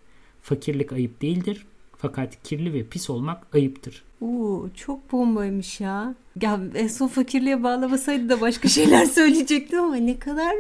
Fakirlik 0.42 0.92
ayıp 0.92 1.22
değildir 1.22 1.66
fakat 2.04 2.42
kirli 2.42 2.72
ve 2.72 2.86
pis 2.86 3.10
olmak 3.10 3.54
ayıptır. 3.54 4.04
Oo, 4.20 4.68
çok 4.74 5.12
bombaymış 5.12 5.80
ya. 5.80 6.14
Ya 6.42 6.60
en 6.74 6.88
son 6.88 7.08
fakirliğe 7.08 7.62
bağlamasaydı 7.62 8.28
da 8.28 8.40
başka 8.40 8.68
şeyler 8.78 9.04
söyleyecektim 9.04 9.80
ama 9.80 9.96
ne 9.96 10.18
kadar 10.18 10.54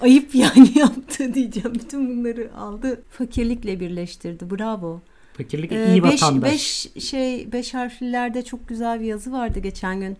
ayıp 0.00 0.34
yani 0.34 0.70
yaptı 0.78 1.34
diyeceğim. 1.34 1.74
Bütün 1.74 2.10
bunları 2.10 2.54
aldı 2.56 3.02
fakirlikle 3.10 3.80
birleştirdi. 3.80 4.50
Bravo. 4.50 5.00
Fakirlik 5.36 5.72
ee, 5.72 5.92
iyi 5.92 6.04
beş, 6.04 6.22
vatandaş. 6.22 6.52
Beş, 6.52 6.88
şey, 7.04 7.52
beş 7.52 7.74
harflilerde 7.74 8.44
çok 8.44 8.68
güzel 8.68 9.00
bir 9.00 9.06
yazı 9.06 9.32
vardı 9.32 9.58
geçen 9.58 10.00
gün 10.00 10.16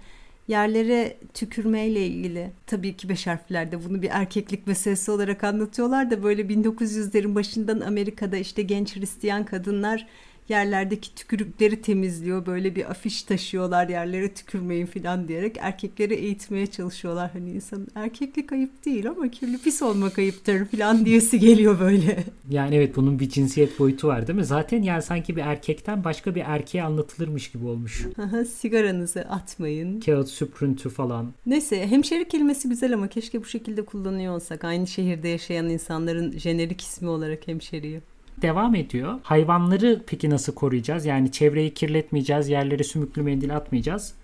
yerlere 0.49 1.17
tükürmeyle 1.35 2.07
ilgili 2.07 2.51
tabii 2.67 2.97
ki 2.97 3.09
beş 3.09 3.27
harflerde 3.27 3.85
bunu 3.85 4.03
bir 4.03 4.09
erkeklik 4.13 4.67
meselesi 4.67 5.11
olarak 5.11 5.45
anlatıyorlar 5.45 6.11
da 6.11 6.23
böyle 6.23 6.43
1900'lerin 6.43 7.35
başından 7.35 7.81
Amerika'da 7.81 8.37
işte 8.37 8.63
genç 8.63 8.97
Hristiyan 8.97 9.45
kadınlar 9.45 10.07
yerlerdeki 10.49 11.15
tükürükleri 11.15 11.83
temizliyor. 11.83 12.47
Böyle 12.47 12.77
bir 12.77 12.91
afiş 12.91 13.23
taşıyorlar 13.23 13.89
yerlere 13.89 14.35
tükürmeyin 14.35 14.87
falan 14.87 15.29
diyerek 15.29 15.57
erkekleri 15.61 16.15
eğitmeye 16.15 16.67
çalışıyorlar. 16.67 17.31
Hani 17.33 17.51
insan 17.51 17.87
erkeklik 17.95 18.53
ayıp 18.53 18.85
değil 18.85 19.09
ama 19.09 19.29
kirli 19.29 19.59
pis 19.59 19.83
olmak 19.83 20.19
ayıptır 20.19 20.65
falan 20.65 21.05
diyesi 21.05 21.39
geliyor 21.39 21.81
böyle. 21.81 22.25
Yani 22.51 22.75
evet 22.77 22.97
bunun 22.97 23.19
bir 23.19 23.29
cinsiyet 23.29 23.79
boyutu 23.79 24.09
var 24.09 24.27
değil 24.27 24.39
mi? 24.39 24.45
Zaten 24.45 24.83
yani 24.83 25.03
sanki 25.03 25.37
bir 25.37 25.43
erkekten 25.43 26.05
başka 26.05 26.35
bir 26.35 26.43
erkeğe 26.47 26.85
anlatılırmış 26.85 27.51
gibi 27.51 27.67
olmuş. 27.67 28.07
Sigaranızı 28.55 29.21
atmayın. 29.21 30.01
Kağıt 30.01 30.29
süprüntü 30.29 30.89
falan. 30.89 31.33
Neyse 31.47 31.87
hemşeri 31.87 32.29
kelimesi 32.29 32.69
güzel 32.69 32.95
ama 32.95 33.09
keşke 33.09 33.41
bu 33.41 33.45
şekilde 33.45 33.85
kullanıyor 33.85 34.35
olsak. 34.35 34.65
Aynı 34.65 34.87
şehirde 34.87 35.29
yaşayan 35.29 35.69
insanların 35.69 36.39
jenerik 36.39 36.81
ismi 36.81 37.09
olarak 37.09 37.49
hemşeriyi 37.49 38.01
devam 38.43 38.75
ediyor. 38.75 39.19
Hayvanları 39.23 40.03
peki 40.07 40.31
nasıl 40.31 40.55
koruyacağız? 40.55 41.07
Yani 41.07 41.33
çevreyi 41.33 41.75
kirletmeyeceğiz, 41.75 42.49
yerlere 42.49 42.85
sümüklü 42.85 43.23
mendil 43.23 43.57
atmayacağız. 43.57 44.15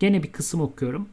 Gene 0.00 0.22
bir 0.22 0.32
kısım 0.32 0.60
okuyorum. 0.60 1.08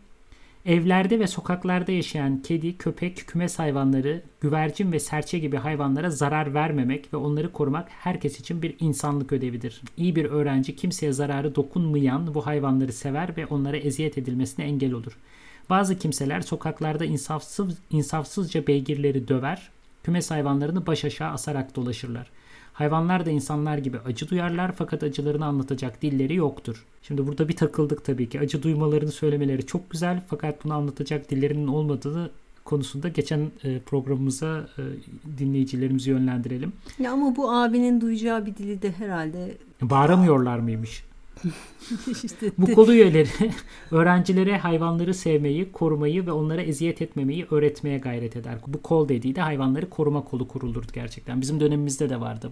Evlerde 0.65 1.20
ve 1.20 1.27
sokaklarda 1.27 1.91
yaşayan 1.91 2.41
kedi, 2.41 2.77
köpek, 2.77 3.27
kümes 3.27 3.60
hayvanları, 3.60 4.22
güvercin 4.41 4.91
ve 4.91 5.00
serçe 5.00 5.39
gibi 5.39 5.58
hayvanlara 5.58 6.10
zarar 6.10 6.53
vermemek 6.53 7.13
ve 7.13 7.17
onları 7.17 7.53
korumak 7.53 7.88
herkes 7.89 8.39
için 8.39 8.62
bir 8.62 8.75
insanlık 8.79 9.31
ödevidir. 9.34 9.81
İyi 9.98 10.15
bir 10.15 10.25
öğrenci 10.25 10.75
kimseye 10.75 11.12
zararı 11.12 11.55
dokunmayan 11.55 12.34
bu 12.34 12.46
hayvanları 12.46 12.93
sever 12.93 13.38
ve 13.38 13.46
onlara 13.46 13.77
eziyet 13.77 14.17
edilmesine 14.17 14.65
engel 14.65 14.93
olur. 14.93 15.17
Bazı 15.70 15.98
kimseler 15.98 16.41
sokaklarda 16.41 17.05
insafsız, 17.05 17.77
insafsızca 17.91 18.67
beygirleri 18.67 19.27
döver, 19.27 19.70
kümes 20.03 20.31
hayvanlarını 20.31 20.88
baş 20.88 21.05
aşağı 21.05 21.31
asarak 21.31 21.75
dolaşırlar. 21.75 22.31
Hayvanlar 22.74 23.25
da 23.25 23.29
insanlar 23.29 23.77
gibi 23.77 24.00
acı 24.00 24.29
duyarlar 24.29 24.72
fakat 24.72 25.03
acılarını 25.03 25.46
anlatacak 25.46 26.01
dilleri 26.01 26.36
yoktur. 26.36 26.86
Şimdi 27.01 27.27
burada 27.27 27.50
bir 27.50 27.55
takıldık 27.55 28.05
tabii 28.05 28.29
ki. 28.29 28.39
Acı 28.39 28.63
duymalarını 28.63 29.12
söylemeleri 29.12 29.65
çok 29.65 29.89
güzel 29.89 30.22
fakat 30.27 30.65
bunu 30.65 30.74
anlatacak 30.74 31.31
dillerinin 31.31 31.67
olmadığını 31.67 32.29
konusunda 32.65 33.08
geçen 33.08 33.51
e, 33.63 33.79
programımıza 33.79 34.67
e, 34.77 34.81
dinleyicilerimizi 35.38 36.10
yönlendirelim. 36.10 36.74
Ya 37.00 37.12
ama 37.12 37.36
bu 37.36 37.51
abinin 37.51 38.01
duyacağı 38.01 38.46
bir 38.46 38.55
dili 38.55 38.81
de 38.81 38.91
herhalde 38.91 39.58
bağıramıyorlar 39.81 40.60
mıymış? 40.60 41.03
işte 42.23 42.51
Bu 42.57 42.73
kolu 42.73 42.93
üyeleri 42.93 43.29
öğrencilere 43.91 44.57
hayvanları 44.57 45.13
sevmeyi, 45.13 45.71
korumayı 45.71 46.25
ve 46.25 46.31
onlara 46.31 46.61
eziyet 46.61 47.01
etmemeyi 47.01 47.47
öğretmeye 47.51 47.97
gayret 47.97 48.35
eder. 48.35 48.57
Bu 48.67 48.81
kol 48.81 49.09
dediği 49.09 49.35
de 49.35 49.41
hayvanları 49.41 49.89
koruma 49.89 50.23
kolu 50.23 50.47
kurulurdu 50.47 50.88
gerçekten. 50.93 51.41
Bizim 51.41 51.59
dönemimizde 51.59 52.09
de 52.09 52.19
vardı. 52.19 52.51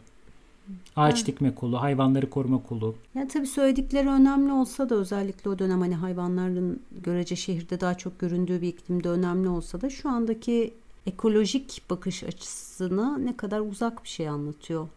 Ağaç 0.96 1.18
evet. 1.18 1.28
dikme 1.28 1.56
kolu, 1.56 1.82
hayvanları 1.82 2.30
koruma 2.30 2.64
kolu. 2.64 2.96
Ya 3.16 3.28
tabii 3.28 3.48
söyledikleri 3.48 4.10
önemli 4.10 4.52
olsa 4.52 4.90
da 4.90 4.96
özellikle 4.96 5.50
o 5.50 5.60
dönem 5.60 5.80
hani 5.80 5.96
hayvanların 5.96 6.80
görece 7.04 7.36
şehirde 7.36 7.82
daha 7.82 7.98
çok 7.98 8.20
göründüğü 8.20 8.62
bir 8.62 8.68
iklimde 8.68 9.10
önemli 9.10 9.50
olsa 9.50 9.82
da 9.82 9.90
şu 9.90 10.10
andaki 10.10 10.74
ekolojik 11.06 11.82
bakış 11.90 12.24
açısına 12.24 13.18
ne 13.18 13.38
kadar 13.38 13.60
uzak 13.60 14.04
bir 14.04 14.10
şey 14.10 14.30
anlatıyor. 14.30 14.88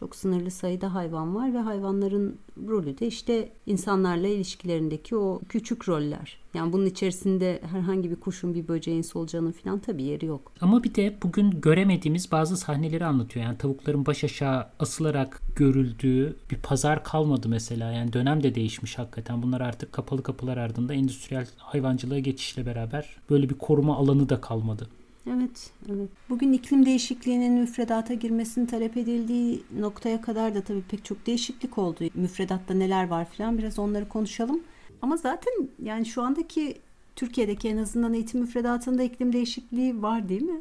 Çok 0.00 0.16
sınırlı 0.16 0.50
sayıda 0.50 0.94
hayvan 0.94 1.34
var 1.34 1.54
ve 1.54 1.58
hayvanların 1.58 2.38
rolü 2.68 2.98
de 2.98 3.06
işte 3.06 3.52
insanlarla 3.66 4.28
ilişkilerindeki 4.28 5.16
o 5.16 5.40
küçük 5.48 5.88
roller. 5.88 6.38
Yani 6.54 6.72
bunun 6.72 6.86
içerisinde 6.86 7.60
herhangi 7.70 8.10
bir 8.10 8.16
kuşun, 8.16 8.54
bir 8.54 8.68
böceğin, 8.68 9.02
solucanın 9.02 9.52
falan 9.52 9.78
tabii 9.78 10.02
yeri 10.02 10.26
yok. 10.26 10.52
Ama 10.60 10.84
bir 10.84 10.94
de 10.94 11.16
bugün 11.22 11.60
göremediğimiz 11.60 12.32
bazı 12.32 12.56
sahneleri 12.56 13.04
anlatıyor. 13.04 13.46
Yani 13.46 13.58
tavukların 13.58 14.06
baş 14.06 14.24
aşağı 14.24 14.66
asılarak 14.78 15.40
görüldüğü 15.56 16.36
bir 16.50 16.56
pazar 16.56 17.04
kalmadı 17.04 17.48
mesela. 17.48 17.92
Yani 17.92 18.12
dönem 18.12 18.42
de 18.42 18.54
değişmiş 18.54 18.98
hakikaten. 18.98 19.42
Bunlar 19.42 19.60
artık 19.60 19.92
kapalı 19.92 20.22
kapılar 20.22 20.56
ardında 20.56 20.94
endüstriyel 20.94 21.46
hayvancılığa 21.56 22.18
geçişle 22.18 22.66
beraber 22.66 23.16
böyle 23.30 23.48
bir 23.48 23.54
koruma 23.54 23.96
alanı 23.96 24.28
da 24.28 24.40
kalmadı. 24.40 24.88
Evet, 25.36 25.70
evet. 25.88 26.08
Bugün 26.28 26.52
iklim 26.52 26.86
değişikliğinin 26.86 27.52
müfredata 27.52 28.14
girmesini 28.14 28.66
talep 28.66 28.96
edildiği 28.96 29.62
noktaya 29.78 30.20
kadar 30.20 30.54
da 30.54 30.60
tabii 30.60 30.82
pek 30.82 31.04
çok 31.04 31.26
değişiklik 31.26 31.78
oldu. 31.78 32.04
Müfredatta 32.14 32.74
neler 32.74 33.08
var 33.08 33.24
falan 33.24 33.58
biraz 33.58 33.78
onları 33.78 34.08
konuşalım. 34.08 34.60
Ama 35.02 35.16
zaten 35.16 35.52
yani 35.82 36.06
şu 36.06 36.22
andaki 36.22 36.78
Türkiye'deki 37.16 37.68
en 37.68 37.76
azından 37.76 38.14
eğitim 38.14 38.40
müfredatında 38.40 39.02
iklim 39.02 39.32
değişikliği 39.32 40.02
var 40.02 40.28
değil 40.28 40.42
mi? 40.42 40.60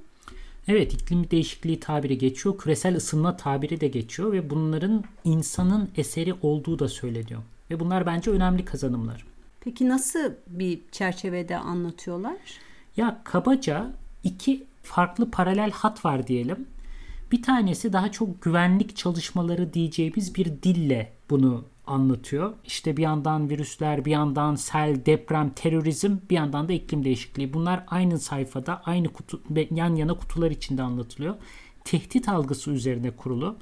Evet 0.68 0.94
iklim 0.94 1.32
değişikliği 1.32 1.80
tabiri 1.80 2.18
geçiyor. 2.18 2.58
Küresel 2.58 2.96
ısınma 2.96 3.38
tabiri 3.38 3.82
de 3.82 3.88
geçiyor 3.88 4.32
ve 4.32 4.50
bunların 4.50 5.04
insanın 5.24 5.90
eseri 5.98 6.34
olduğu 6.42 6.80
da 6.80 6.88
söyleniyor. 6.88 7.42
Ve 7.72 7.80
bunlar 7.80 8.06
bence 8.06 8.32
önemli 8.32 8.66
kazanımlar. 8.66 9.26
Peki 9.62 9.90
nasıl 9.90 10.32
bir 10.48 10.80
çerçevede 10.92 11.58
anlatıyorlar? 11.58 12.38
Ya 12.98 13.22
kabaca 13.24 13.92
iki 14.24 14.68
farklı 14.84 15.32
paralel 15.32 15.72
hat 15.72 16.06
var 16.06 16.28
diyelim. 16.28 16.68
Bir 17.32 17.42
tanesi 17.42 17.94
daha 17.94 18.12
çok 18.12 18.42
güvenlik 18.42 18.96
çalışmaları 18.96 19.74
diyeceğimiz 19.74 20.36
bir 20.36 20.46
dille 20.46 21.14
bunu 21.30 21.66
anlatıyor. 21.88 22.54
İşte 22.66 22.98
bir 22.98 23.02
yandan 23.02 23.50
virüsler, 23.50 24.06
bir 24.06 24.12
yandan 24.12 24.56
sel, 24.56 25.06
deprem, 25.06 25.50
terörizm, 25.50 26.18
bir 26.30 26.36
yandan 26.36 26.68
da 26.68 26.74
iklim 26.74 27.06
değişikliği. 27.06 27.54
Bunlar 27.54 27.84
aynı 27.88 28.20
sayfada, 28.20 28.82
aynı 28.86 29.14
kutu, 29.14 29.42
yan 29.72 29.96
yana 29.96 30.14
kutular 30.14 30.52
içinde 30.52 30.82
anlatılıyor. 30.82 31.36
Tehdit 31.84 32.30
algısı 32.30 32.72
üzerine 32.72 33.12
kurulu. 33.12 33.58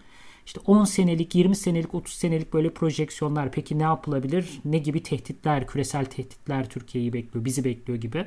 İşte 0.46 0.60
10 0.66 0.84
senelik, 0.84 1.36
20 1.36 1.56
senelik, 1.56 1.94
30 1.94 2.14
senelik 2.14 2.54
böyle 2.54 2.74
projeksiyonlar. 2.74 3.52
Peki 3.52 3.80
ne 3.80 3.84
yapılabilir? 3.84 4.60
Ne 4.66 4.78
gibi 4.78 5.04
tehditler, 5.04 5.68
küresel 5.68 6.06
tehditler 6.06 6.70
Türkiye'yi 6.70 7.14
bekliyor, 7.14 7.46
bizi 7.46 7.64
bekliyor 7.64 8.02
gibi. 8.02 8.26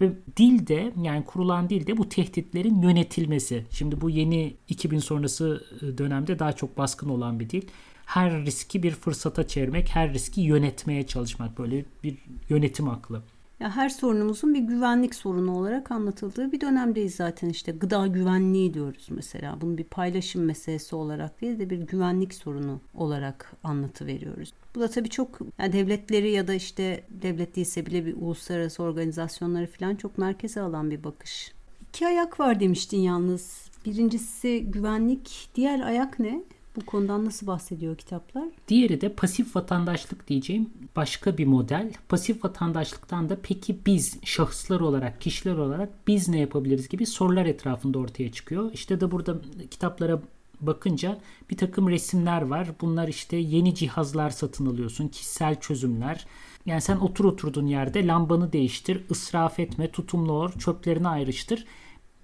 Ve 0.00 0.12
dilde 0.36 0.92
yani 1.02 1.24
kurulan 1.24 1.70
dilde 1.70 1.96
bu 1.96 2.08
tehditlerin 2.08 2.82
yönetilmesi. 2.82 3.64
Şimdi 3.70 4.00
bu 4.00 4.10
yeni 4.10 4.54
2000 4.68 4.98
sonrası 4.98 5.64
ıı, 5.82 5.98
dönemde 5.98 6.38
daha 6.38 6.52
çok 6.52 6.78
baskın 6.78 7.08
olan 7.08 7.40
bir 7.40 7.50
dil. 7.50 7.62
Her 8.06 8.44
riski 8.46 8.82
bir 8.82 8.90
fırsata 8.90 9.48
çevirmek, 9.48 9.88
her 9.88 10.12
riski 10.12 10.40
yönetmeye 10.40 11.06
çalışmak 11.06 11.58
böyle 11.58 11.84
bir 12.04 12.16
yönetim 12.48 12.88
aklı. 12.88 13.22
Ya 13.60 13.76
her 13.76 13.88
sorunumuzun 13.88 14.54
bir 14.54 14.60
güvenlik 14.60 15.14
sorunu 15.14 15.58
olarak 15.58 15.90
anlatıldığı 15.90 16.52
bir 16.52 16.60
dönemdeyiz 16.60 17.14
zaten 17.14 17.48
işte 17.48 17.72
gıda 17.72 18.06
güvenliği 18.06 18.74
diyoruz 18.74 19.08
mesela. 19.10 19.60
Bunu 19.60 19.78
bir 19.78 19.84
paylaşım 19.84 20.44
meselesi 20.44 20.96
olarak 20.96 21.40
değil 21.40 21.58
de 21.58 21.70
bir 21.70 21.78
güvenlik 21.78 22.34
sorunu 22.34 22.80
olarak 22.94 23.52
anlatı 23.64 24.06
veriyoruz. 24.06 24.52
Bu 24.76 24.80
da 24.80 24.88
tabii 24.90 25.08
çok 25.08 25.38
yani 25.58 25.72
devletleri 25.72 26.30
ya 26.30 26.48
da 26.48 26.54
işte 26.54 27.04
devlet 27.10 27.56
değilse 27.56 27.86
bile 27.86 28.06
bir 28.06 28.16
uluslararası 28.16 28.82
organizasyonları 28.82 29.66
falan 29.66 29.96
çok 29.96 30.18
merkeze 30.18 30.60
alan 30.60 30.90
bir 30.90 31.04
bakış. 31.04 31.52
İki 31.88 32.06
ayak 32.06 32.40
var 32.40 32.60
demiştin 32.60 32.98
yalnız. 32.98 33.70
Birincisi 33.86 34.66
güvenlik, 34.68 35.48
diğer 35.54 35.80
ayak 35.80 36.18
ne? 36.18 36.42
Bu 36.76 36.86
konudan 36.86 37.24
nasıl 37.24 37.46
bahsediyor 37.46 37.96
kitaplar? 37.96 38.48
Diğeri 38.68 39.00
de 39.00 39.12
pasif 39.12 39.56
vatandaşlık 39.56 40.28
diyeceğim 40.28 40.70
başka 40.96 41.38
bir 41.38 41.46
model. 41.46 41.92
Pasif 42.08 42.44
vatandaşlıktan 42.44 43.28
da 43.28 43.38
peki 43.42 43.76
biz 43.86 44.18
şahıslar 44.24 44.80
olarak, 44.80 45.20
kişiler 45.20 45.54
olarak 45.54 45.88
biz 46.06 46.28
ne 46.28 46.40
yapabiliriz 46.40 46.88
gibi 46.88 47.06
sorular 47.06 47.46
etrafında 47.46 47.98
ortaya 47.98 48.32
çıkıyor. 48.32 48.70
İşte 48.72 49.00
de 49.00 49.10
burada 49.10 49.36
kitaplara 49.70 50.20
bakınca 50.60 51.18
bir 51.50 51.56
takım 51.56 51.88
resimler 51.88 52.42
var. 52.42 52.68
Bunlar 52.80 53.08
işte 53.08 53.36
yeni 53.36 53.74
cihazlar 53.74 54.30
satın 54.30 54.66
alıyorsun, 54.66 55.08
kişisel 55.08 55.60
çözümler. 55.60 56.26
Yani 56.66 56.80
sen 56.80 56.96
otur 56.96 57.24
oturduğun 57.24 57.66
yerde 57.66 58.06
lambanı 58.06 58.52
değiştir, 58.52 59.04
ısraf 59.10 59.58
etme, 59.60 59.90
tutumlu 59.90 60.32
ol, 60.32 60.50
çöplerini 60.52 61.08
ayrıştır. 61.08 61.66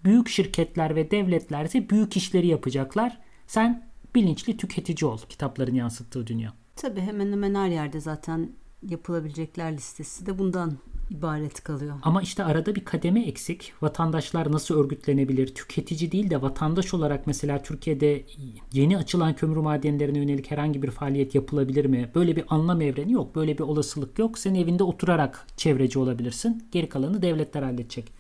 Büyük 0.05 0.29
şirketler 0.29 0.97
ve 0.97 1.11
devletler 1.11 1.65
ise 1.65 1.91
büyük 1.91 2.17
işleri 2.17 2.47
yapacaklar. 2.47 3.19
Sen 3.47 3.89
bilinçli 4.15 4.57
tüketici 4.57 5.11
ol 5.11 5.19
kitapların 5.29 5.75
yansıttığı 5.75 6.27
dünya. 6.27 6.53
Tabii 6.77 7.01
hemen 7.01 7.33
hemen 7.33 7.55
her 7.55 7.69
yerde 7.69 8.01
zaten 8.01 8.51
yapılabilecekler 8.83 9.73
listesi 9.73 10.27
de 10.27 10.39
bundan 10.39 10.79
ibaret 11.13 11.65
kalıyor. 11.65 11.95
Ama 12.03 12.23
işte 12.23 12.45
arada 12.45 12.75
bir 12.75 12.85
kademe 12.85 13.27
eksik. 13.27 13.73
Vatandaşlar 13.83 14.53
nasıl 14.53 14.81
örgütlenebilir? 14.81 15.55
Tüketici 15.55 16.13
değil 16.13 16.31
de 16.31 16.43
vatandaş 16.43 16.95
olarak 16.95 17.27
mesela 17.27 17.63
Türkiye'de 17.63 18.25
yeni 18.73 18.99
açılan 18.99 19.35
kömür 19.35 19.57
madenlerine 19.57 20.19
yönelik 20.19 20.51
herhangi 20.51 20.83
bir 20.83 20.91
faaliyet 20.91 21.35
yapılabilir 21.35 21.85
mi? 21.85 22.11
Böyle 22.15 22.37
bir 22.37 22.45
anlam 22.49 22.81
evreni 22.81 23.13
yok. 23.13 23.37
Böyle 23.37 23.59
bir 23.59 23.63
olasılık 23.63 24.19
yok. 24.19 24.39
Sen 24.39 24.55
evinde 24.55 24.85
oturarak 24.85 25.47
çevreci 25.57 25.99
olabilirsin. 25.99 26.69
Geri 26.73 26.89
kalanı 26.89 27.23
devletler 27.23 27.63
halledecek. 27.63 28.13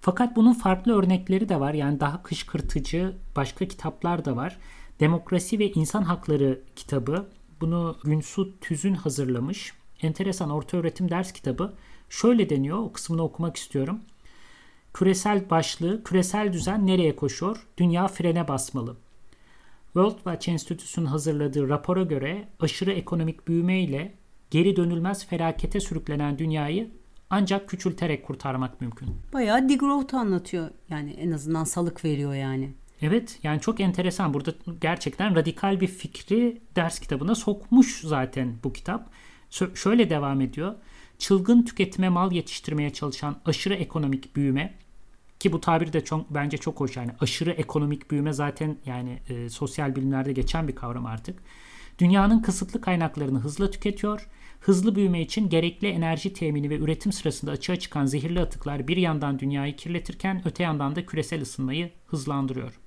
Fakat 0.00 0.36
bunun 0.36 0.52
farklı 0.52 0.98
örnekleri 0.98 1.48
de 1.48 1.60
var. 1.60 1.74
Yani 1.74 2.00
daha 2.00 2.22
kışkırtıcı 2.22 3.12
başka 3.36 3.64
kitaplar 3.64 4.24
da 4.24 4.36
var. 4.36 4.58
Demokrasi 5.00 5.58
ve 5.58 5.70
İnsan 5.72 6.02
Hakları 6.02 6.62
kitabı. 6.76 7.26
Bunu 7.60 7.96
Günsu 8.04 8.60
Tüzün 8.60 8.94
hazırlamış. 8.94 9.72
Enteresan 10.02 10.50
orta 10.50 10.76
öğretim 10.76 11.10
ders 11.10 11.32
kitabı. 11.32 11.72
Şöyle 12.12 12.50
deniyor, 12.50 12.78
o 12.78 12.92
kısmını 12.92 13.22
okumak 13.22 13.56
istiyorum. 13.56 14.00
Küresel 14.94 15.50
başlığı, 15.50 16.04
küresel 16.04 16.52
düzen 16.52 16.86
nereye 16.86 17.16
koşuyor? 17.16 17.66
Dünya 17.78 18.08
frene 18.08 18.48
basmalı. 18.48 18.96
World 19.84 20.16
Watch 20.16 20.48
Enstitüsü'nün 20.48 21.06
hazırladığı 21.06 21.68
rapora 21.68 22.02
göre 22.02 22.48
aşırı 22.60 22.92
ekonomik 22.92 23.48
büyüme 23.48 23.82
ile 23.82 24.14
geri 24.50 24.76
dönülmez 24.76 25.26
felakete 25.26 25.80
sürüklenen 25.80 26.38
dünyayı 26.38 26.90
ancak 27.30 27.68
küçülterek 27.68 28.26
kurtarmak 28.26 28.80
mümkün. 28.80 29.08
Bayağı 29.32 29.68
degrowth 29.68 30.14
anlatıyor. 30.14 30.70
Yani 30.88 31.10
en 31.10 31.30
azından 31.30 31.64
salık 31.64 32.04
veriyor 32.04 32.34
yani. 32.34 32.72
Evet 33.02 33.38
yani 33.42 33.60
çok 33.60 33.80
enteresan. 33.80 34.34
Burada 34.34 34.54
gerçekten 34.80 35.36
radikal 35.36 35.80
bir 35.80 35.86
fikri 35.86 36.60
ders 36.76 36.98
kitabına 37.00 37.34
sokmuş 37.34 38.00
zaten 38.00 38.54
bu 38.64 38.72
kitap. 38.72 39.10
Şö- 39.50 39.76
şöyle 39.76 40.10
devam 40.10 40.40
ediyor. 40.40 40.74
Çılgın 41.22 41.62
tüketime 41.62 42.08
mal 42.08 42.32
yetiştirmeye 42.32 42.90
çalışan 42.90 43.36
aşırı 43.44 43.74
ekonomik 43.74 44.36
büyüme 44.36 44.74
ki 45.40 45.52
bu 45.52 45.60
tabir 45.60 45.92
de 45.92 46.04
çok 46.04 46.34
bence 46.34 46.58
çok 46.58 46.80
hoş 46.80 46.96
yani 46.96 47.10
aşırı 47.20 47.50
ekonomik 47.50 48.10
büyüme 48.10 48.32
zaten 48.32 48.76
yani 48.86 49.18
e, 49.28 49.48
sosyal 49.48 49.96
bilimlerde 49.96 50.32
geçen 50.32 50.68
bir 50.68 50.74
kavram 50.74 51.06
artık. 51.06 51.42
Dünyanın 51.98 52.42
kısıtlı 52.42 52.80
kaynaklarını 52.80 53.38
hızla 53.38 53.70
tüketiyor. 53.70 54.28
Hızlı 54.60 54.94
büyüme 54.94 55.20
için 55.20 55.48
gerekli 55.48 55.88
enerji 55.88 56.32
temini 56.32 56.70
ve 56.70 56.78
üretim 56.78 57.12
sırasında 57.12 57.50
açığa 57.50 57.76
çıkan 57.76 58.06
zehirli 58.06 58.40
atıklar 58.40 58.88
bir 58.88 58.96
yandan 58.96 59.38
dünyayı 59.38 59.76
kirletirken 59.76 60.42
öte 60.44 60.62
yandan 60.62 60.96
da 60.96 61.06
küresel 61.06 61.42
ısınmayı 61.42 61.90
hızlandırıyor 62.06 62.78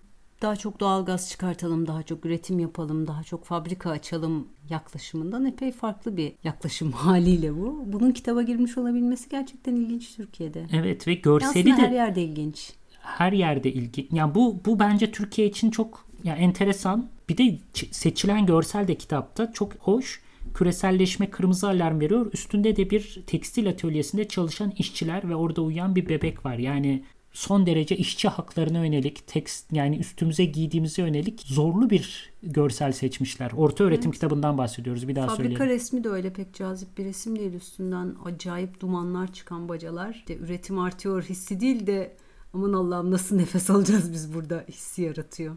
daha 0.42 0.56
çok 0.56 0.80
doğal 0.80 1.06
gaz 1.06 1.30
çıkartalım, 1.30 1.88
daha 1.88 2.04
çok 2.04 2.26
üretim 2.26 2.60
yapalım, 2.60 3.08
daha 3.08 3.24
çok 3.24 3.46
fabrika 3.46 3.90
açalım 3.90 4.48
yaklaşımından 4.70 5.46
epey 5.46 5.72
farklı 5.72 6.18
bir 6.18 6.32
yaklaşım 6.44 6.92
haliyle 6.92 7.58
bu. 7.58 7.84
Bunun 7.86 8.12
kitaba 8.12 8.42
girmiş 8.42 8.78
olabilmesi 8.78 9.30
gerçekten 9.30 9.76
ilginç 9.76 10.16
Türkiye'de. 10.16 10.66
Evet 10.74 11.08
ve 11.08 11.14
görseli 11.14 11.66
de 11.66 11.72
her 11.72 11.92
yerde 11.92 12.24
ilginç. 12.24 12.74
Her 13.00 13.32
yerde 13.32 13.74
ilginç. 13.74 14.08
Yani 14.12 14.36
bu 14.36 14.60
bu 14.66 14.80
bence 14.80 15.12
Türkiye 15.12 15.48
için 15.48 15.72
çok 15.72 16.06
ya 16.24 16.36
enteresan. 16.36 17.10
Bir 17.30 17.38
de 17.38 17.58
seçilen 17.92 18.46
görsel 18.46 18.88
de 18.88 18.96
kitapta 18.96 19.52
çok 19.54 19.74
hoş. 19.74 20.22
Küreselleşme 20.54 21.30
kırmızı 21.30 21.70
alarm 21.70 22.00
veriyor. 22.00 22.34
Üstünde 22.34 22.76
de 22.76 22.90
bir 22.90 23.24
tekstil 23.28 23.70
atölyesinde 23.70 24.28
çalışan 24.28 24.74
işçiler 24.78 25.30
ve 25.30 25.36
orada 25.36 25.62
uyuyan 25.62 25.96
bir 25.96 26.10
bebek 26.10 26.46
var. 26.46 26.58
Yani 26.58 27.04
son 27.36 27.66
derece 27.66 27.98
işçi 27.98 28.28
haklarına 28.28 28.86
yönelik 28.86 29.28
tekst 29.28 29.74
yani 29.74 29.98
üstümüze 29.98 30.46
giydiğimize 30.46 31.02
yönelik 31.02 31.42
zorlu 31.42 31.90
bir 31.90 32.34
görsel 32.44 32.92
seçmişler. 32.92 33.52
Orta 33.58 33.84
öğretim 33.84 34.10
evet. 34.10 34.14
kitabından 34.14 34.58
bahsediyoruz 34.58 35.08
bir 35.08 35.16
daha 35.16 35.26
Fabrika 35.26 35.36
söyleyelim. 35.36 35.58
Fabrika 35.58 35.76
resmi 35.76 36.04
de 36.04 36.10
öyle 36.10 36.34
pek 36.34 36.54
cazip 36.54 36.98
bir 36.98 37.06
resim 37.06 37.40
değil 37.40 37.54
üstünden 37.54 38.16
acayip 38.26 38.80
dumanlar 38.80 39.34
çıkan 39.34 39.70
bacalar. 39.70 40.10
İşte 40.10 40.38
üretim 40.38 40.80
artıyor 40.80 41.24
hissi 41.24 41.60
değil 41.60 41.88
de 41.88 42.16
aman 42.54 42.74
Allah'ım 42.74 43.12
nasıl 43.12 43.36
nefes 43.36 43.70
alacağız 43.70 44.14
biz 44.14 44.34
burada 44.34 44.66
hissi 44.70 45.02
yaratıyor. 45.02 45.56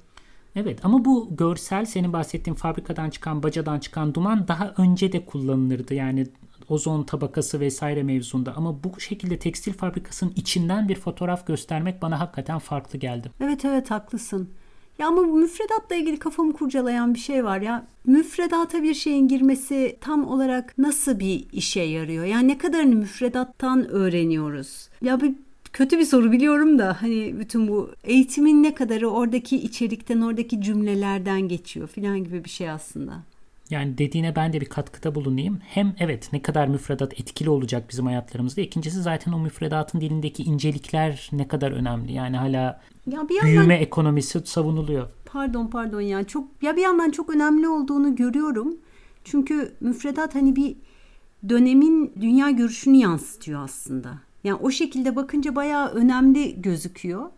Evet 0.56 0.84
ama 0.84 1.04
bu 1.04 1.36
görsel 1.36 1.84
senin 1.84 2.12
bahsettiğin 2.12 2.54
fabrikadan 2.54 3.10
çıkan 3.10 3.42
bacadan 3.42 3.78
çıkan 3.78 4.14
duman 4.14 4.48
daha 4.48 4.74
önce 4.76 5.12
de 5.12 5.24
kullanılırdı. 5.24 5.94
Yani 5.94 6.26
ozon 6.68 7.02
tabakası 7.02 7.60
vesaire 7.60 8.02
mevzunda 8.02 8.54
ama 8.56 8.84
bu 8.84 9.00
şekilde 9.00 9.38
tekstil 9.38 9.72
fabrikasının 9.72 10.32
içinden 10.36 10.88
bir 10.88 10.94
fotoğraf 10.94 11.46
göstermek 11.46 12.02
bana 12.02 12.20
hakikaten 12.20 12.58
farklı 12.58 12.98
geldi. 12.98 13.30
Evet 13.40 13.64
evet 13.64 13.90
haklısın. 13.90 14.48
Ya 14.98 15.06
ama 15.06 15.28
bu 15.28 15.36
müfredatla 15.36 15.96
ilgili 15.96 16.18
kafamı 16.18 16.52
kurcalayan 16.52 17.14
bir 17.14 17.18
şey 17.18 17.44
var 17.44 17.60
ya. 17.60 17.86
Müfredata 18.06 18.82
bir 18.82 18.94
şeyin 18.94 19.28
girmesi 19.28 19.98
tam 20.00 20.28
olarak 20.28 20.78
nasıl 20.78 21.18
bir 21.18 21.46
işe 21.52 21.80
yarıyor? 21.80 22.24
Yani 22.24 22.48
ne 22.48 22.58
kadarını 22.58 22.94
müfredattan 22.94 23.88
öğreniyoruz? 23.88 24.88
Ya 25.02 25.20
bir 25.20 25.34
kötü 25.72 25.98
bir 25.98 26.04
soru 26.04 26.32
biliyorum 26.32 26.78
da 26.78 26.96
hani 27.00 27.40
bütün 27.40 27.68
bu 27.68 27.90
eğitimin 28.04 28.62
ne 28.62 28.74
kadarı 28.74 29.08
oradaki 29.08 29.56
içerikten, 29.56 30.20
oradaki 30.20 30.62
cümlelerden 30.62 31.40
geçiyor 31.40 31.88
filan 31.88 32.24
gibi 32.24 32.44
bir 32.44 32.50
şey 32.50 32.70
aslında. 32.70 33.12
Yani 33.70 33.98
dediğine 33.98 34.36
ben 34.36 34.52
de 34.52 34.60
bir 34.60 34.66
katkıda 34.66 35.14
bulunayım. 35.14 35.60
Hem 35.64 35.94
evet 35.98 36.28
ne 36.32 36.42
kadar 36.42 36.68
müfredat 36.68 37.20
etkili 37.20 37.50
olacak 37.50 37.90
bizim 37.90 38.06
hayatlarımızda. 38.06 38.60
İkincisi 38.60 39.02
zaten 39.02 39.32
o 39.32 39.38
müfredatın 39.38 40.00
dilindeki 40.00 40.42
incelikler 40.42 41.28
ne 41.32 41.48
kadar 41.48 41.72
önemli. 41.72 42.12
Yani 42.12 42.36
hala 42.36 42.80
ya 43.06 43.28
bir 43.28 43.34
yandan, 43.34 43.50
büyüme 43.50 43.74
ekonomisi 43.74 44.40
savunuluyor. 44.44 45.08
Pardon 45.24 45.66
pardon 45.66 46.00
ya 46.00 46.24
çok 46.24 46.62
ya 46.62 46.76
bir 46.76 46.82
yandan 46.82 47.10
çok 47.10 47.30
önemli 47.30 47.68
olduğunu 47.68 48.16
görüyorum. 48.16 48.76
Çünkü 49.24 49.72
müfredat 49.80 50.34
hani 50.34 50.56
bir 50.56 50.76
dönemin 51.48 52.12
dünya 52.20 52.50
görüşünü 52.50 52.96
yansıtıyor 52.96 53.64
aslında. 53.64 54.18
Yani 54.44 54.58
o 54.62 54.70
şekilde 54.70 55.16
bakınca 55.16 55.56
bayağı 55.56 55.88
önemli 55.88 56.62
gözüküyor. 56.62 57.30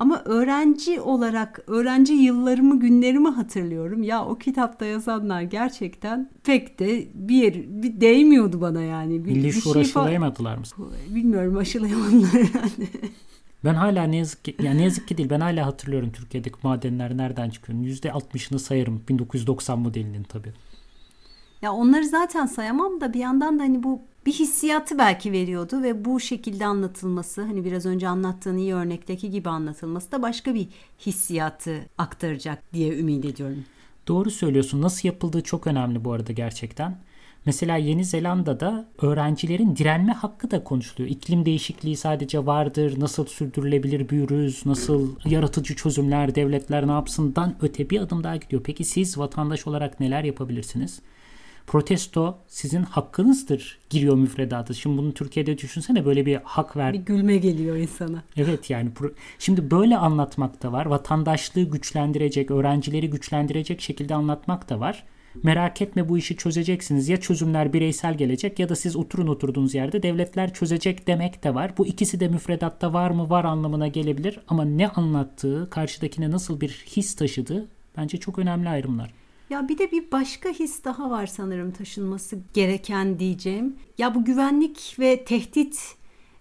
Ama 0.00 0.22
öğrenci 0.24 1.00
olarak 1.00 1.60
öğrenci 1.66 2.12
yıllarımı 2.12 2.80
günlerimi 2.80 3.28
hatırlıyorum. 3.28 4.02
Ya 4.02 4.24
o 4.24 4.38
kitapta 4.38 4.84
yazanlar 4.84 5.42
gerçekten 5.42 6.30
pek 6.44 6.78
de 6.78 7.08
bir 7.14 7.34
yer 7.34 7.54
bir 7.54 8.00
değmiyordu 8.00 8.60
bana 8.60 8.82
yani. 8.82 9.24
Bir, 9.24 9.30
Milli 9.30 9.46
bir 9.46 9.52
şey 9.52 9.80
aşılayamadılar 9.80 10.56
mı? 10.56 10.64
Bilmiyorum 11.08 11.56
aşılayamadılar 11.56 12.32
herhalde. 12.32 12.86
Ben 13.64 13.74
hala 13.74 14.04
ne 14.04 14.16
yazık 14.16 14.44
ki 14.44 14.56
yani 14.62 14.78
ne 14.78 14.82
yazık 14.82 15.08
ki 15.08 15.18
değil 15.18 15.30
ben 15.30 15.40
hala 15.40 15.66
hatırlıyorum 15.66 16.12
Türkiye'deki 16.12 16.56
madenler 16.62 17.16
nereden 17.16 17.50
çıkıyor. 17.50 17.78
%60'ını 17.78 18.58
sayarım 18.58 19.02
1990 19.08 19.78
modelinin 19.78 20.22
tabii. 20.22 20.52
Ya 21.62 21.72
onları 21.72 22.06
zaten 22.06 22.46
sayamam 22.46 23.00
da 23.00 23.14
bir 23.14 23.18
yandan 23.18 23.58
da 23.58 23.62
hani 23.62 23.82
bu 23.82 24.02
bir 24.26 24.32
hissiyatı 24.32 24.98
belki 24.98 25.32
veriyordu 25.32 25.82
ve 25.82 26.04
bu 26.04 26.20
şekilde 26.20 26.66
anlatılması 26.66 27.42
hani 27.42 27.64
biraz 27.64 27.86
önce 27.86 28.08
anlattığın 28.08 28.56
iyi 28.56 28.74
örnekteki 28.74 29.30
gibi 29.30 29.48
anlatılması 29.48 30.12
da 30.12 30.22
başka 30.22 30.54
bir 30.54 30.68
hissiyatı 31.06 31.76
aktaracak 31.98 32.72
diye 32.72 32.98
ümit 32.98 33.24
ediyorum. 33.24 33.64
Doğru 34.08 34.30
söylüyorsun. 34.30 34.82
Nasıl 34.82 35.08
yapıldığı 35.08 35.42
çok 35.42 35.66
önemli 35.66 36.04
bu 36.04 36.12
arada 36.12 36.32
gerçekten. 36.32 36.98
Mesela 37.46 37.76
Yeni 37.76 38.04
Zelanda'da 38.04 38.88
öğrencilerin 39.02 39.76
direnme 39.76 40.12
hakkı 40.12 40.50
da 40.50 40.64
konuşuluyor. 40.64 41.10
İklim 41.10 41.46
değişikliği 41.46 41.96
sadece 41.96 42.46
vardır, 42.46 43.00
nasıl 43.00 43.26
sürdürülebilir 43.26 44.08
büyürüz, 44.08 44.66
nasıl 44.66 45.16
yaratıcı 45.24 45.76
çözümler, 45.76 46.34
devletler 46.34 46.86
ne 46.86 46.92
yapsından 46.92 47.56
öte 47.60 47.90
bir 47.90 48.00
adım 48.00 48.24
daha 48.24 48.36
gidiyor. 48.36 48.62
Peki 48.64 48.84
siz 48.84 49.18
vatandaş 49.18 49.66
olarak 49.66 50.00
neler 50.00 50.24
yapabilirsiniz? 50.24 51.00
Protesto 51.70 52.38
sizin 52.48 52.82
hakkınızdır 52.82 53.78
giriyor 53.90 54.16
müfredata. 54.16 54.74
Şimdi 54.74 54.98
bunu 54.98 55.14
Türkiye'de 55.14 55.58
düşünsene 55.58 56.04
böyle 56.04 56.26
bir 56.26 56.38
hak 56.44 56.76
ver. 56.76 56.92
Bir 56.92 56.98
gülme 56.98 57.36
geliyor 57.36 57.76
insana. 57.76 58.22
Evet 58.36 58.70
yani 58.70 58.90
şimdi 59.38 59.70
böyle 59.70 59.96
anlatmak 59.96 60.62
da 60.62 60.72
var. 60.72 60.86
Vatandaşlığı 60.86 61.62
güçlendirecek, 61.62 62.50
öğrencileri 62.50 63.10
güçlendirecek 63.10 63.80
şekilde 63.80 64.14
anlatmak 64.14 64.70
da 64.70 64.80
var. 64.80 65.04
Merak 65.42 65.82
etme 65.82 66.08
bu 66.08 66.18
işi 66.18 66.36
çözeceksiniz. 66.36 67.08
Ya 67.08 67.16
çözümler 67.16 67.72
bireysel 67.72 68.18
gelecek 68.18 68.58
ya 68.58 68.68
da 68.68 68.76
siz 68.76 68.96
oturun 68.96 69.26
oturduğunuz 69.26 69.74
yerde 69.74 70.02
devletler 70.02 70.54
çözecek 70.54 71.06
demek 71.06 71.44
de 71.44 71.54
var. 71.54 71.72
Bu 71.78 71.86
ikisi 71.86 72.20
de 72.20 72.28
müfredatta 72.28 72.92
var 72.92 73.10
mı 73.10 73.30
var 73.30 73.44
anlamına 73.44 73.88
gelebilir 73.88 74.40
ama 74.48 74.64
ne 74.64 74.88
anlattığı, 74.88 75.70
karşıdakine 75.70 76.30
nasıl 76.30 76.60
bir 76.60 76.84
his 76.96 77.14
taşıdığı 77.14 77.68
bence 77.96 78.18
çok 78.18 78.38
önemli 78.38 78.68
ayrımlar. 78.68 79.19
Ya 79.50 79.68
bir 79.68 79.78
de 79.78 79.90
bir 79.92 80.10
başka 80.12 80.48
his 80.48 80.84
daha 80.84 81.10
var 81.10 81.26
sanırım 81.26 81.70
taşınması 81.70 82.38
gereken 82.54 83.18
diyeceğim. 83.18 83.76
Ya 83.98 84.14
bu 84.14 84.24
güvenlik 84.24 84.96
ve 84.98 85.24
tehdit 85.24 85.96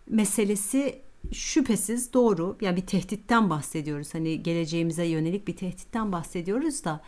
meselesi 0.10 1.02
şüphesiz 1.32 2.14
doğru. 2.14 2.58
Ya 2.62 2.76
bir 2.76 2.86
tehditten 2.86 3.50
bahsediyoruz. 3.50 4.14
Hani 4.14 4.44
geleceğimize 4.44 5.06
yönelik 5.06 5.48
bir 5.48 5.56
tehditten 5.56 6.12
bahsediyoruz 6.12 6.84
da 6.84 7.02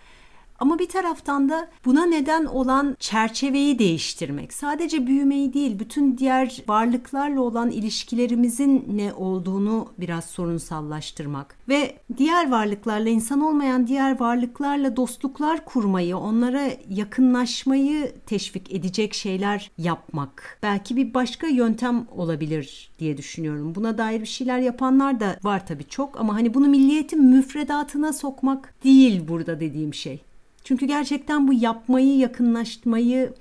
ama 0.62 0.80
bir 0.80 0.90
taraftan 0.90 1.50
da 1.50 1.68
buna 1.86 2.06
neden 2.06 2.46
olan 2.46 2.96
çerçeveyi 3.00 3.80
değiştirmek. 3.80 4.54
Sadece 4.54 5.08
büyümeyi 5.08 5.54
değil, 5.54 5.80
bütün 5.80 6.18
diğer 6.18 6.64
varlıklarla 6.68 7.42
olan 7.42 7.72
ilişkilerimizin 7.72 8.86
ne 8.94 9.14
olduğunu 9.14 9.88
biraz 9.98 10.26
sorunsallaştırmak 10.26 11.58
ve 11.70 11.98
diğer 12.18 12.52
varlıklarla 12.52 13.10
insan 13.10 13.42
olmayan 13.42 13.88
diğer 13.88 14.20
varlıklarla 14.20 14.96
dostluklar 14.96 15.66
kurmayı, 15.66 16.18
onlara 16.18 16.68
yakınlaşmayı 16.90 18.12
teşvik 18.26 18.74
edecek 18.74 19.14
şeyler 19.14 19.72
yapmak. 19.78 20.60
Belki 20.64 20.96
bir 20.96 21.14
başka 21.14 21.48
yöntem 21.48 22.08
olabilir 22.12 22.92
diye 23.00 23.18
düşünüyorum. 23.18 23.76
Buna 23.76 23.98
dair 23.98 24.22
bir 24.22 24.26
şeyler 24.26 24.60
yapanlar 24.60 25.20
da 25.20 25.38
var 25.44 25.68
tabii 25.68 25.88
çok 25.88 26.20
ama 26.20 26.36
hani 26.36 26.54
bunu 26.54 26.68
milliyetin 26.68 27.26
müfredatına 27.26 28.14
sokmak 28.14 28.74
değil 28.84 29.28
burada 29.28 29.60
dediğim 29.60 29.94
şey. 29.94 30.24
Çünkü 30.64 30.86
gerçekten 30.86 31.48
bu 31.48 31.54
yapmayı, 31.54 32.18
yakınlaşmayı, 32.18 33.34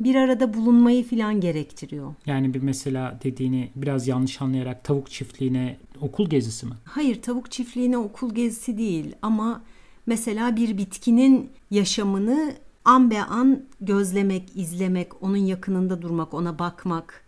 bir 0.00 0.14
arada 0.14 0.54
bulunmayı 0.54 1.04
filan 1.04 1.40
gerektiriyor. 1.40 2.14
Yani 2.26 2.54
bir 2.54 2.62
mesela 2.62 3.18
dediğini 3.24 3.70
biraz 3.76 4.08
yanlış 4.08 4.42
anlayarak 4.42 4.84
tavuk 4.84 5.10
çiftliğine 5.10 5.76
okul 6.00 6.30
gezisi 6.30 6.66
mi? 6.66 6.72
Hayır, 6.84 7.22
tavuk 7.22 7.50
çiftliğine 7.50 7.98
okul 7.98 8.34
gezisi 8.34 8.78
değil 8.78 9.14
ama 9.22 9.62
mesela 10.06 10.56
bir 10.56 10.78
bitkinin 10.78 11.50
yaşamını 11.70 12.54
an 12.84 13.10
be 13.10 13.22
an 13.22 13.62
gözlemek, 13.80 14.56
izlemek, 14.56 15.22
onun 15.22 15.36
yakınında 15.36 16.02
durmak, 16.02 16.34
ona 16.34 16.58
bakmak, 16.58 17.24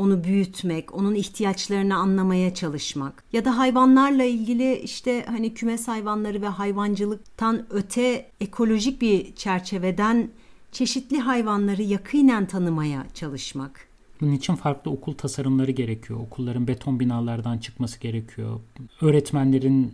onu 0.00 0.24
büyütmek, 0.24 0.94
onun 0.94 1.14
ihtiyaçlarını 1.14 1.96
anlamaya 1.96 2.54
çalışmak 2.54 3.24
ya 3.32 3.44
da 3.44 3.58
hayvanlarla 3.58 4.24
ilgili 4.24 4.78
işte 4.78 5.24
hani 5.28 5.54
kümes 5.54 5.88
hayvanları 5.88 6.42
ve 6.42 6.48
hayvancılıktan 6.48 7.66
öte 7.70 8.26
ekolojik 8.40 9.00
bir 9.00 9.34
çerçeveden 9.34 10.28
çeşitli 10.72 11.18
hayvanları 11.18 11.82
yakinen 11.82 12.46
tanımaya 12.46 13.06
çalışmak. 13.14 13.88
Bunun 14.20 14.32
için 14.32 14.54
farklı 14.54 14.90
okul 14.90 15.14
tasarımları 15.14 15.70
gerekiyor. 15.70 16.20
Okulların 16.20 16.68
beton 16.68 17.00
binalardan 17.00 17.58
çıkması 17.58 18.00
gerekiyor. 18.00 18.60
Öğretmenlerin 19.00 19.92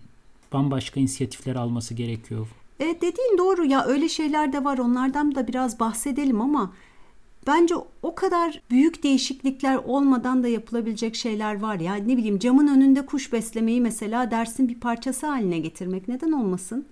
bambaşka 0.52 1.00
inisiyatifler 1.00 1.54
alması 1.54 1.94
gerekiyor. 1.94 2.46
Evet 2.80 3.02
dediğin 3.02 3.38
doğru 3.38 3.64
ya 3.64 3.84
öyle 3.84 4.08
şeyler 4.08 4.52
de 4.52 4.64
var 4.64 4.78
onlardan 4.78 5.34
da 5.34 5.48
biraz 5.48 5.80
bahsedelim 5.80 6.40
ama 6.40 6.72
Bence 7.46 7.74
o 8.02 8.14
kadar 8.14 8.62
büyük 8.70 9.02
değişiklikler 9.02 9.76
olmadan 9.76 10.42
da 10.42 10.48
yapılabilecek 10.48 11.14
şeyler 11.14 11.60
var 11.60 11.80
ya. 11.80 11.94
Ne 11.94 12.16
bileyim 12.16 12.38
camın 12.38 12.68
önünde 12.68 13.06
kuş 13.06 13.32
beslemeyi 13.32 13.80
mesela 13.80 14.30
dersin 14.30 14.68
bir 14.68 14.80
parçası 14.80 15.26
haline 15.26 15.58
getirmek 15.58 16.08
neden 16.08 16.32
olmasın? 16.32 16.86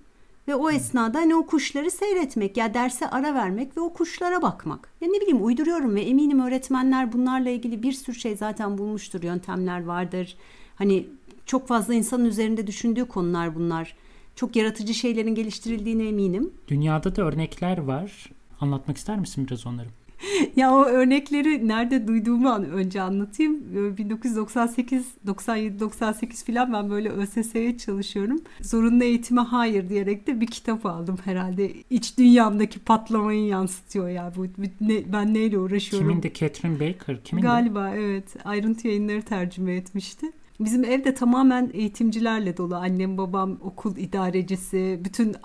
Ve 0.47 0.55
o 0.55 0.71
esnada 0.71 1.17
hani 1.17 1.35
o 1.35 1.45
kuşları 1.45 1.91
seyretmek 1.91 2.57
ya 2.57 2.73
derse 2.73 3.09
ara 3.09 3.33
vermek 3.33 3.77
ve 3.77 3.81
o 3.81 3.93
kuşlara 3.93 4.41
bakmak. 4.41 4.89
Ya 5.01 5.07
ne 5.07 5.21
bileyim 5.21 5.45
uyduruyorum 5.45 5.95
ve 5.95 6.01
eminim 6.01 6.39
öğretmenler 6.39 7.13
bunlarla 7.13 7.49
ilgili 7.49 7.83
bir 7.83 7.91
sürü 7.91 8.15
şey 8.15 8.35
zaten 8.35 8.77
bulmuştur. 8.77 9.23
Yöntemler 9.23 9.85
vardır. 9.85 10.37
Hani 10.75 11.07
çok 11.45 11.67
fazla 11.67 11.93
insanın 11.93 12.25
üzerinde 12.25 12.67
düşündüğü 12.67 13.05
konular 13.05 13.55
bunlar. 13.55 13.95
Çok 14.35 14.55
yaratıcı 14.55 14.93
şeylerin 14.93 15.35
geliştirildiğine 15.35 16.07
eminim. 16.07 16.53
Dünyada 16.67 17.15
da 17.15 17.21
örnekler 17.21 17.77
var. 17.77 18.29
Anlatmak 18.59 18.97
ister 18.97 19.19
misin 19.19 19.47
biraz 19.47 19.67
onları? 19.67 19.87
ya 20.55 20.73
o 20.73 20.85
örnekleri 20.85 21.67
nerede 21.67 22.07
duyduğumu 22.07 22.49
an 22.49 22.65
önce 22.65 23.01
anlatayım. 23.01 23.63
1998, 23.97 25.05
97, 25.27 25.79
98 25.79 26.43
filan 26.43 26.73
ben 26.73 26.89
böyle 26.89 27.09
ÖSS'ye 27.09 27.77
çalışıyorum. 27.77 28.41
Zorunlu 28.61 29.03
eğitime 29.03 29.41
hayır 29.41 29.89
diyerek 29.89 30.27
de 30.27 30.41
bir 30.41 30.47
kitap 30.47 30.85
aldım 30.85 31.17
herhalde. 31.25 31.71
İç 31.89 32.17
dünyamdaki 32.17 32.79
patlamayı 32.79 33.45
yansıtıyor 33.45 34.09
ya. 34.09 34.33
Bu 34.35 34.45
ne, 34.81 35.13
ben 35.13 35.33
neyle 35.33 35.57
uğraşıyorum? 35.57 36.09
Kimin 36.09 36.23
de 36.23 36.33
Catherine 36.33 36.79
Baker? 36.79 37.23
Kimin 37.23 37.41
Galiba 37.41 37.89
evet. 37.95 38.35
Ayrıntı 38.45 38.87
yayınları 38.87 39.21
tercüme 39.21 39.75
etmişti. 39.75 40.31
Bizim 40.59 40.83
evde 40.83 41.13
tamamen 41.13 41.71
eğitimcilerle 41.73 42.57
dolu. 42.57 42.75
Annem, 42.75 43.17
babam, 43.17 43.57
okul 43.61 43.97
idarecisi, 43.97 44.99
bütün 45.05 45.35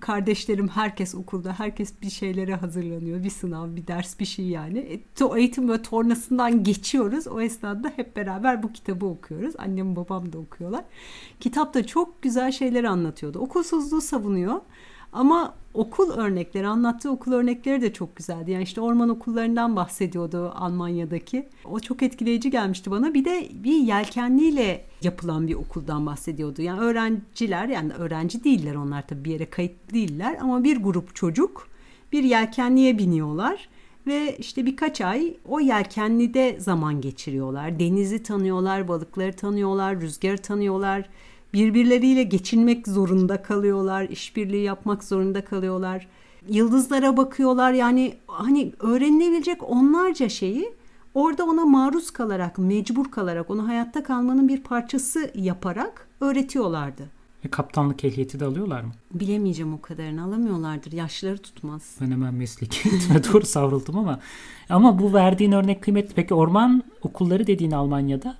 kardeşlerim 0.00 0.68
herkes 0.68 1.14
okulda, 1.14 1.58
herkes 1.58 1.92
bir 2.02 2.10
şeylere 2.10 2.54
hazırlanıyor. 2.54 3.24
Bir 3.24 3.30
sınav, 3.30 3.76
bir 3.76 3.86
ders, 3.86 4.20
bir 4.20 4.24
şey 4.24 4.46
yani. 4.46 4.78
E, 4.78 5.00
eğitim 5.38 5.68
ve 5.68 5.82
tornasından 5.82 6.64
geçiyoruz. 6.64 7.26
O 7.26 7.40
esnada 7.40 7.92
hep 7.96 8.16
beraber 8.16 8.62
bu 8.62 8.72
kitabı 8.72 9.06
okuyoruz. 9.06 9.54
Annem, 9.58 9.96
babam 9.96 10.32
da 10.32 10.38
okuyorlar. 10.38 10.84
Kitapta 11.40 11.86
çok 11.86 12.22
güzel 12.22 12.52
şeyler 12.52 12.84
anlatıyordu. 12.84 13.38
Okulsuzluğu 13.38 14.00
savunuyor. 14.00 14.60
Ama 15.12 15.54
okul 15.74 16.10
örnekleri, 16.10 16.66
anlattığı 16.66 17.10
okul 17.10 17.32
örnekleri 17.32 17.82
de 17.82 17.92
çok 17.92 18.16
güzeldi. 18.16 18.50
Yani 18.50 18.62
işte 18.62 18.80
orman 18.80 19.08
okullarından 19.08 19.76
bahsediyordu 19.76 20.52
Almanya'daki. 20.54 21.48
O 21.64 21.80
çok 21.80 22.02
etkileyici 22.02 22.50
gelmişti 22.50 22.90
bana. 22.90 23.14
Bir 23.14 23.24
de 23.24 23.48
bir 23.52 23.76
yelkenliyle 23.76 24.84
yapılan 25.02 25.48
bir 25.48 25.54
okuldan 25.54 26.06
bahsediyordu. 26.06 26.62
Yani 26.62 26.80
öğrenciler 26.80 27.68
yani 27.68 27.92
öğrenci 27.92 28.44
değiller 28.44 28.74
onlar 28.74 29.06
tabii 29.06 29.24
bir 29.24 29.30
yere 29.30 29.50
kayıtlı 29.50 29.94
değiller 29.94 30.38
ama 30.40 30.64
bir 30.64 30.76
grup 30.76 31.14
çocuk 31.14 31.68
bir 32.12 32.24
yelkenliye 32.24 32.98
biniyorlar 32.98 33.68
ve 34.06 34.36
işte 34.36 34.66
birkaç 34.66 35.00
ay 35.00 35.34
o 35.48 35.60
yelkenlide 35.60 36.60
zaman 36.60 37.00
geçiriyorlar. 37.00 37.80
Denizi 37.80 38.22
tanıyorlar, 38.22 38.88
balıkları 38.88 39.32
tanıyorlar, 39.32 40.00
rüzgarı 40.00 40.38
tanıyorlar 40.38 41.08
birbirleriyle 41.54 42.22
geçinmek 42.22 42.88
zorunda 42.88 43.42
kalıyorlar, 43.42 44.02
işbirliği 44.02 44.62
yapmak 44.62 45.04
zorunda 45.04 45.44
kalıyorlar. 45.44 46.08
Yıldızlara 46.48 47.16
bakıyorlar 47.16 47.72
yani 47.72 48.14
hani 48.26 48.72
öğrenilebilecek 48.78 49.70
onlarca 49.70 50.28
şeyi 50.28 50.72
orada 51.14 51.44
ona 51.44 51.66
maruz 51.66 52.10
kalarak, 52.10 52.58
mecbur 52.58 53.10
kalarak, 53.10 53.50
onu 53.50 53.68
hayatta 53.68 54.02
kalmanın 54.02 54.48
bir 54.48 54.60
parçası 54.60 55.30
yaparak 55.34 56.08
öğretiyorlardı. 56.20 57.02
E, 57.44 57.48
kaptanlık 57.48 58.04
ehliyeti 58.04 58.40
de 58.40 58.44
alıyorlar 58.44 58.80
mı? 58.80 58.92
Bilemeyeceğim 59.14 59.74
o 59.74 59.80
kadarını 59.80 60.24
alamıyorlardır. 60.24 60.92
Yaşları 60.92 61.38
tutmaz. 61.38 61.96
Ben 62.00 62.10
hemen 62.10 62.34
mesleki 62.34 62.90
doğru 63.32 63.46
savruldum 63.46 63.98
ama 63.98 64.20
ama 64.68 64.98
bu 64.98 65.14
verdiğin 65.14 65.52
örnek 65.52 65.82
kıymetli. 65.82 66.14
Peki 66.14 66.34
orman 66.34 66.82
okulları 67.02 67.46
dediğin 67.46 67.70
Almanya'da 67.70 68.36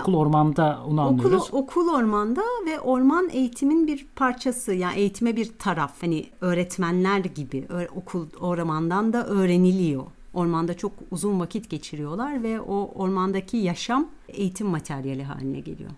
Okul 0.00 0.12
ya, 0.12 0.18
ormanda 0.18 0.80
onu 0.86 1.00
anlıyoruz. 1.00 1.48
Okul, 1.48 1.58
okul 1.58 1.88
ormanda 1.88 2.42
ve 2.66 2.80
orman 2.80 3.28
eğitimin 3.28 3.86
bir 3.86 4.06
parçası. 4.16 4.72
Yani 4.72 4.96
eğitime 4.96 5.36
bir 5.36 5.52
taraf. 5.58 5.92
Hani 6.00 6.26
öğretmenler 6.40 7.18
gibi 7.18 7.66
okul 7.96 8.26
ormandan 8.40 9.12
da 9.12 9.26
öğreniliyor. 9.26 10.04
Ormanda 10.34 10.74
çok 10.74 10.92
uzun 11.10 11.40
vakit 11.40 11.70
geçiriyorlar 11.70 12.42
ve 12.42 12.60
o 12.60 12.92
ormandaki 12.94 13.56
yaşam 13.56 14.08
eğitim 14.28 14.66
materyali 14.66 15.24
haline 15.24 15.60
geliyor. 15.60 15.90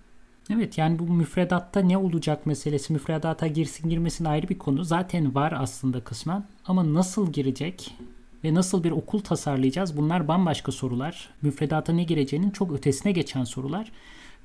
Evet 0.51 0.79
yani 0.79 0.99
bu 0.99 1.13
müfredatta 1.13 1.81
ne 1.81 1.99
olacak 1.99 2.47
meselesi 2.47 2.93
müfredata 2.93 3.47
girsin 3.47 3.91
girmesin 3.91 4.25
ayrı 4.25 4.49
bir 4.49 4.59
konu. 4.59 4.85
Zaten 4.85 5.35
var 5.35 5.55
aslında 5.59 6.01
kısmen 6.01 6.45
ama 6.67 6.95
nasıl 6.95 7.33
girecek 7.33 7.97
ve 8.45 8.55
nasıl 8.55 8.85
bir 8.85 8.91
okul 8.91 9.21
tasarlayacağız? 9.21 9.97
Bunlar 9.97 10.29
bambaşka 10.29 10.73
sorular. 10.73 11.31
Müfredata 11.43 11.93
ne 11.93 12.05
gireceğinin 12.05 12.51
çok 12.51 12.73
ötesine 12.73 13.13
geçen 13.13 13.45
sorular. 13.45 13.93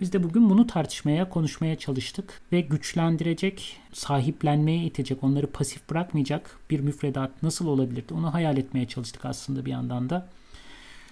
Biz 0.02 0.14
de 0.14 0.24
bugün 0.24 0.50
bunu 0.50 0.68
tartışmaya, 0.68 1.30
konuşmaya 1.30 1.78
çalıştık 1.78 2.42
ve 2.52 2.62
güçlendirecek, 2.62 3.78
sahiplenmeye 3.94 4.86
itecek, 4.86 5.24
onları 5.24 5.48
pasif 5.48 5.90
bırakmayacak 5.90 6.60
bir 6.70 6.80
müfredat 6.80 7.44
nasıl 7.44 7.68
olabilirdi? 7.68 8.14
Onu 8.14 8.34
hayal 8.34 8.58
etmeye 8.58 8.88
çalıştık 8.88 9.26
aslında 9.26 9.66
bir 9.66 9.72
yandan 9.72 10.10
da. 10.10 10.30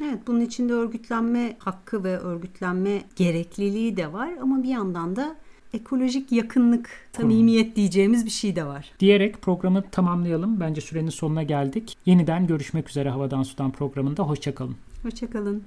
Evet 0.03 0.19
bunun 0.27 0.41
içinde 0.41 0.73
örgütlenme 0.73 1.55
hakkı 1.59 2.03
ve 2.03 2.17
örgütlenme 2.17 3.01
gerekliliği 3.15 3.97
de 3.97 4.13
var 4.13 4.29
ama 4.41 4.63
bir 4.63 4.69
yandan 4.69 5.15
da 5.15 5.35
ekolojik 5.73 6.31
yakınlık, 6.31 6.89
samimiyet 7.17 7.75
diyeceğimiz 7.75 8.25
bir 8.25 8.31
şey 8.31 8.55
de 8.55 8.65
var. 8.65 8.91
Diyerek 8.99 9.41
programı 9.41 9.83
tamamlayalım. 9.91 10.59
Bence 10.59 10.81
sürenin 10.81 11.09
sonuna 11.09 11.43
geldik. 11.43 11.97
Yeniden 12.05 12.47
görüşmek 12.47 12.89
üzere 12.89 13.09
Havadan 13.09 13.43
Sudan 13.43 13.71
programında. 13.71 14.23
Hoşçakalın. 14.23 14.75
Hoşçakalın. 15.03 15.63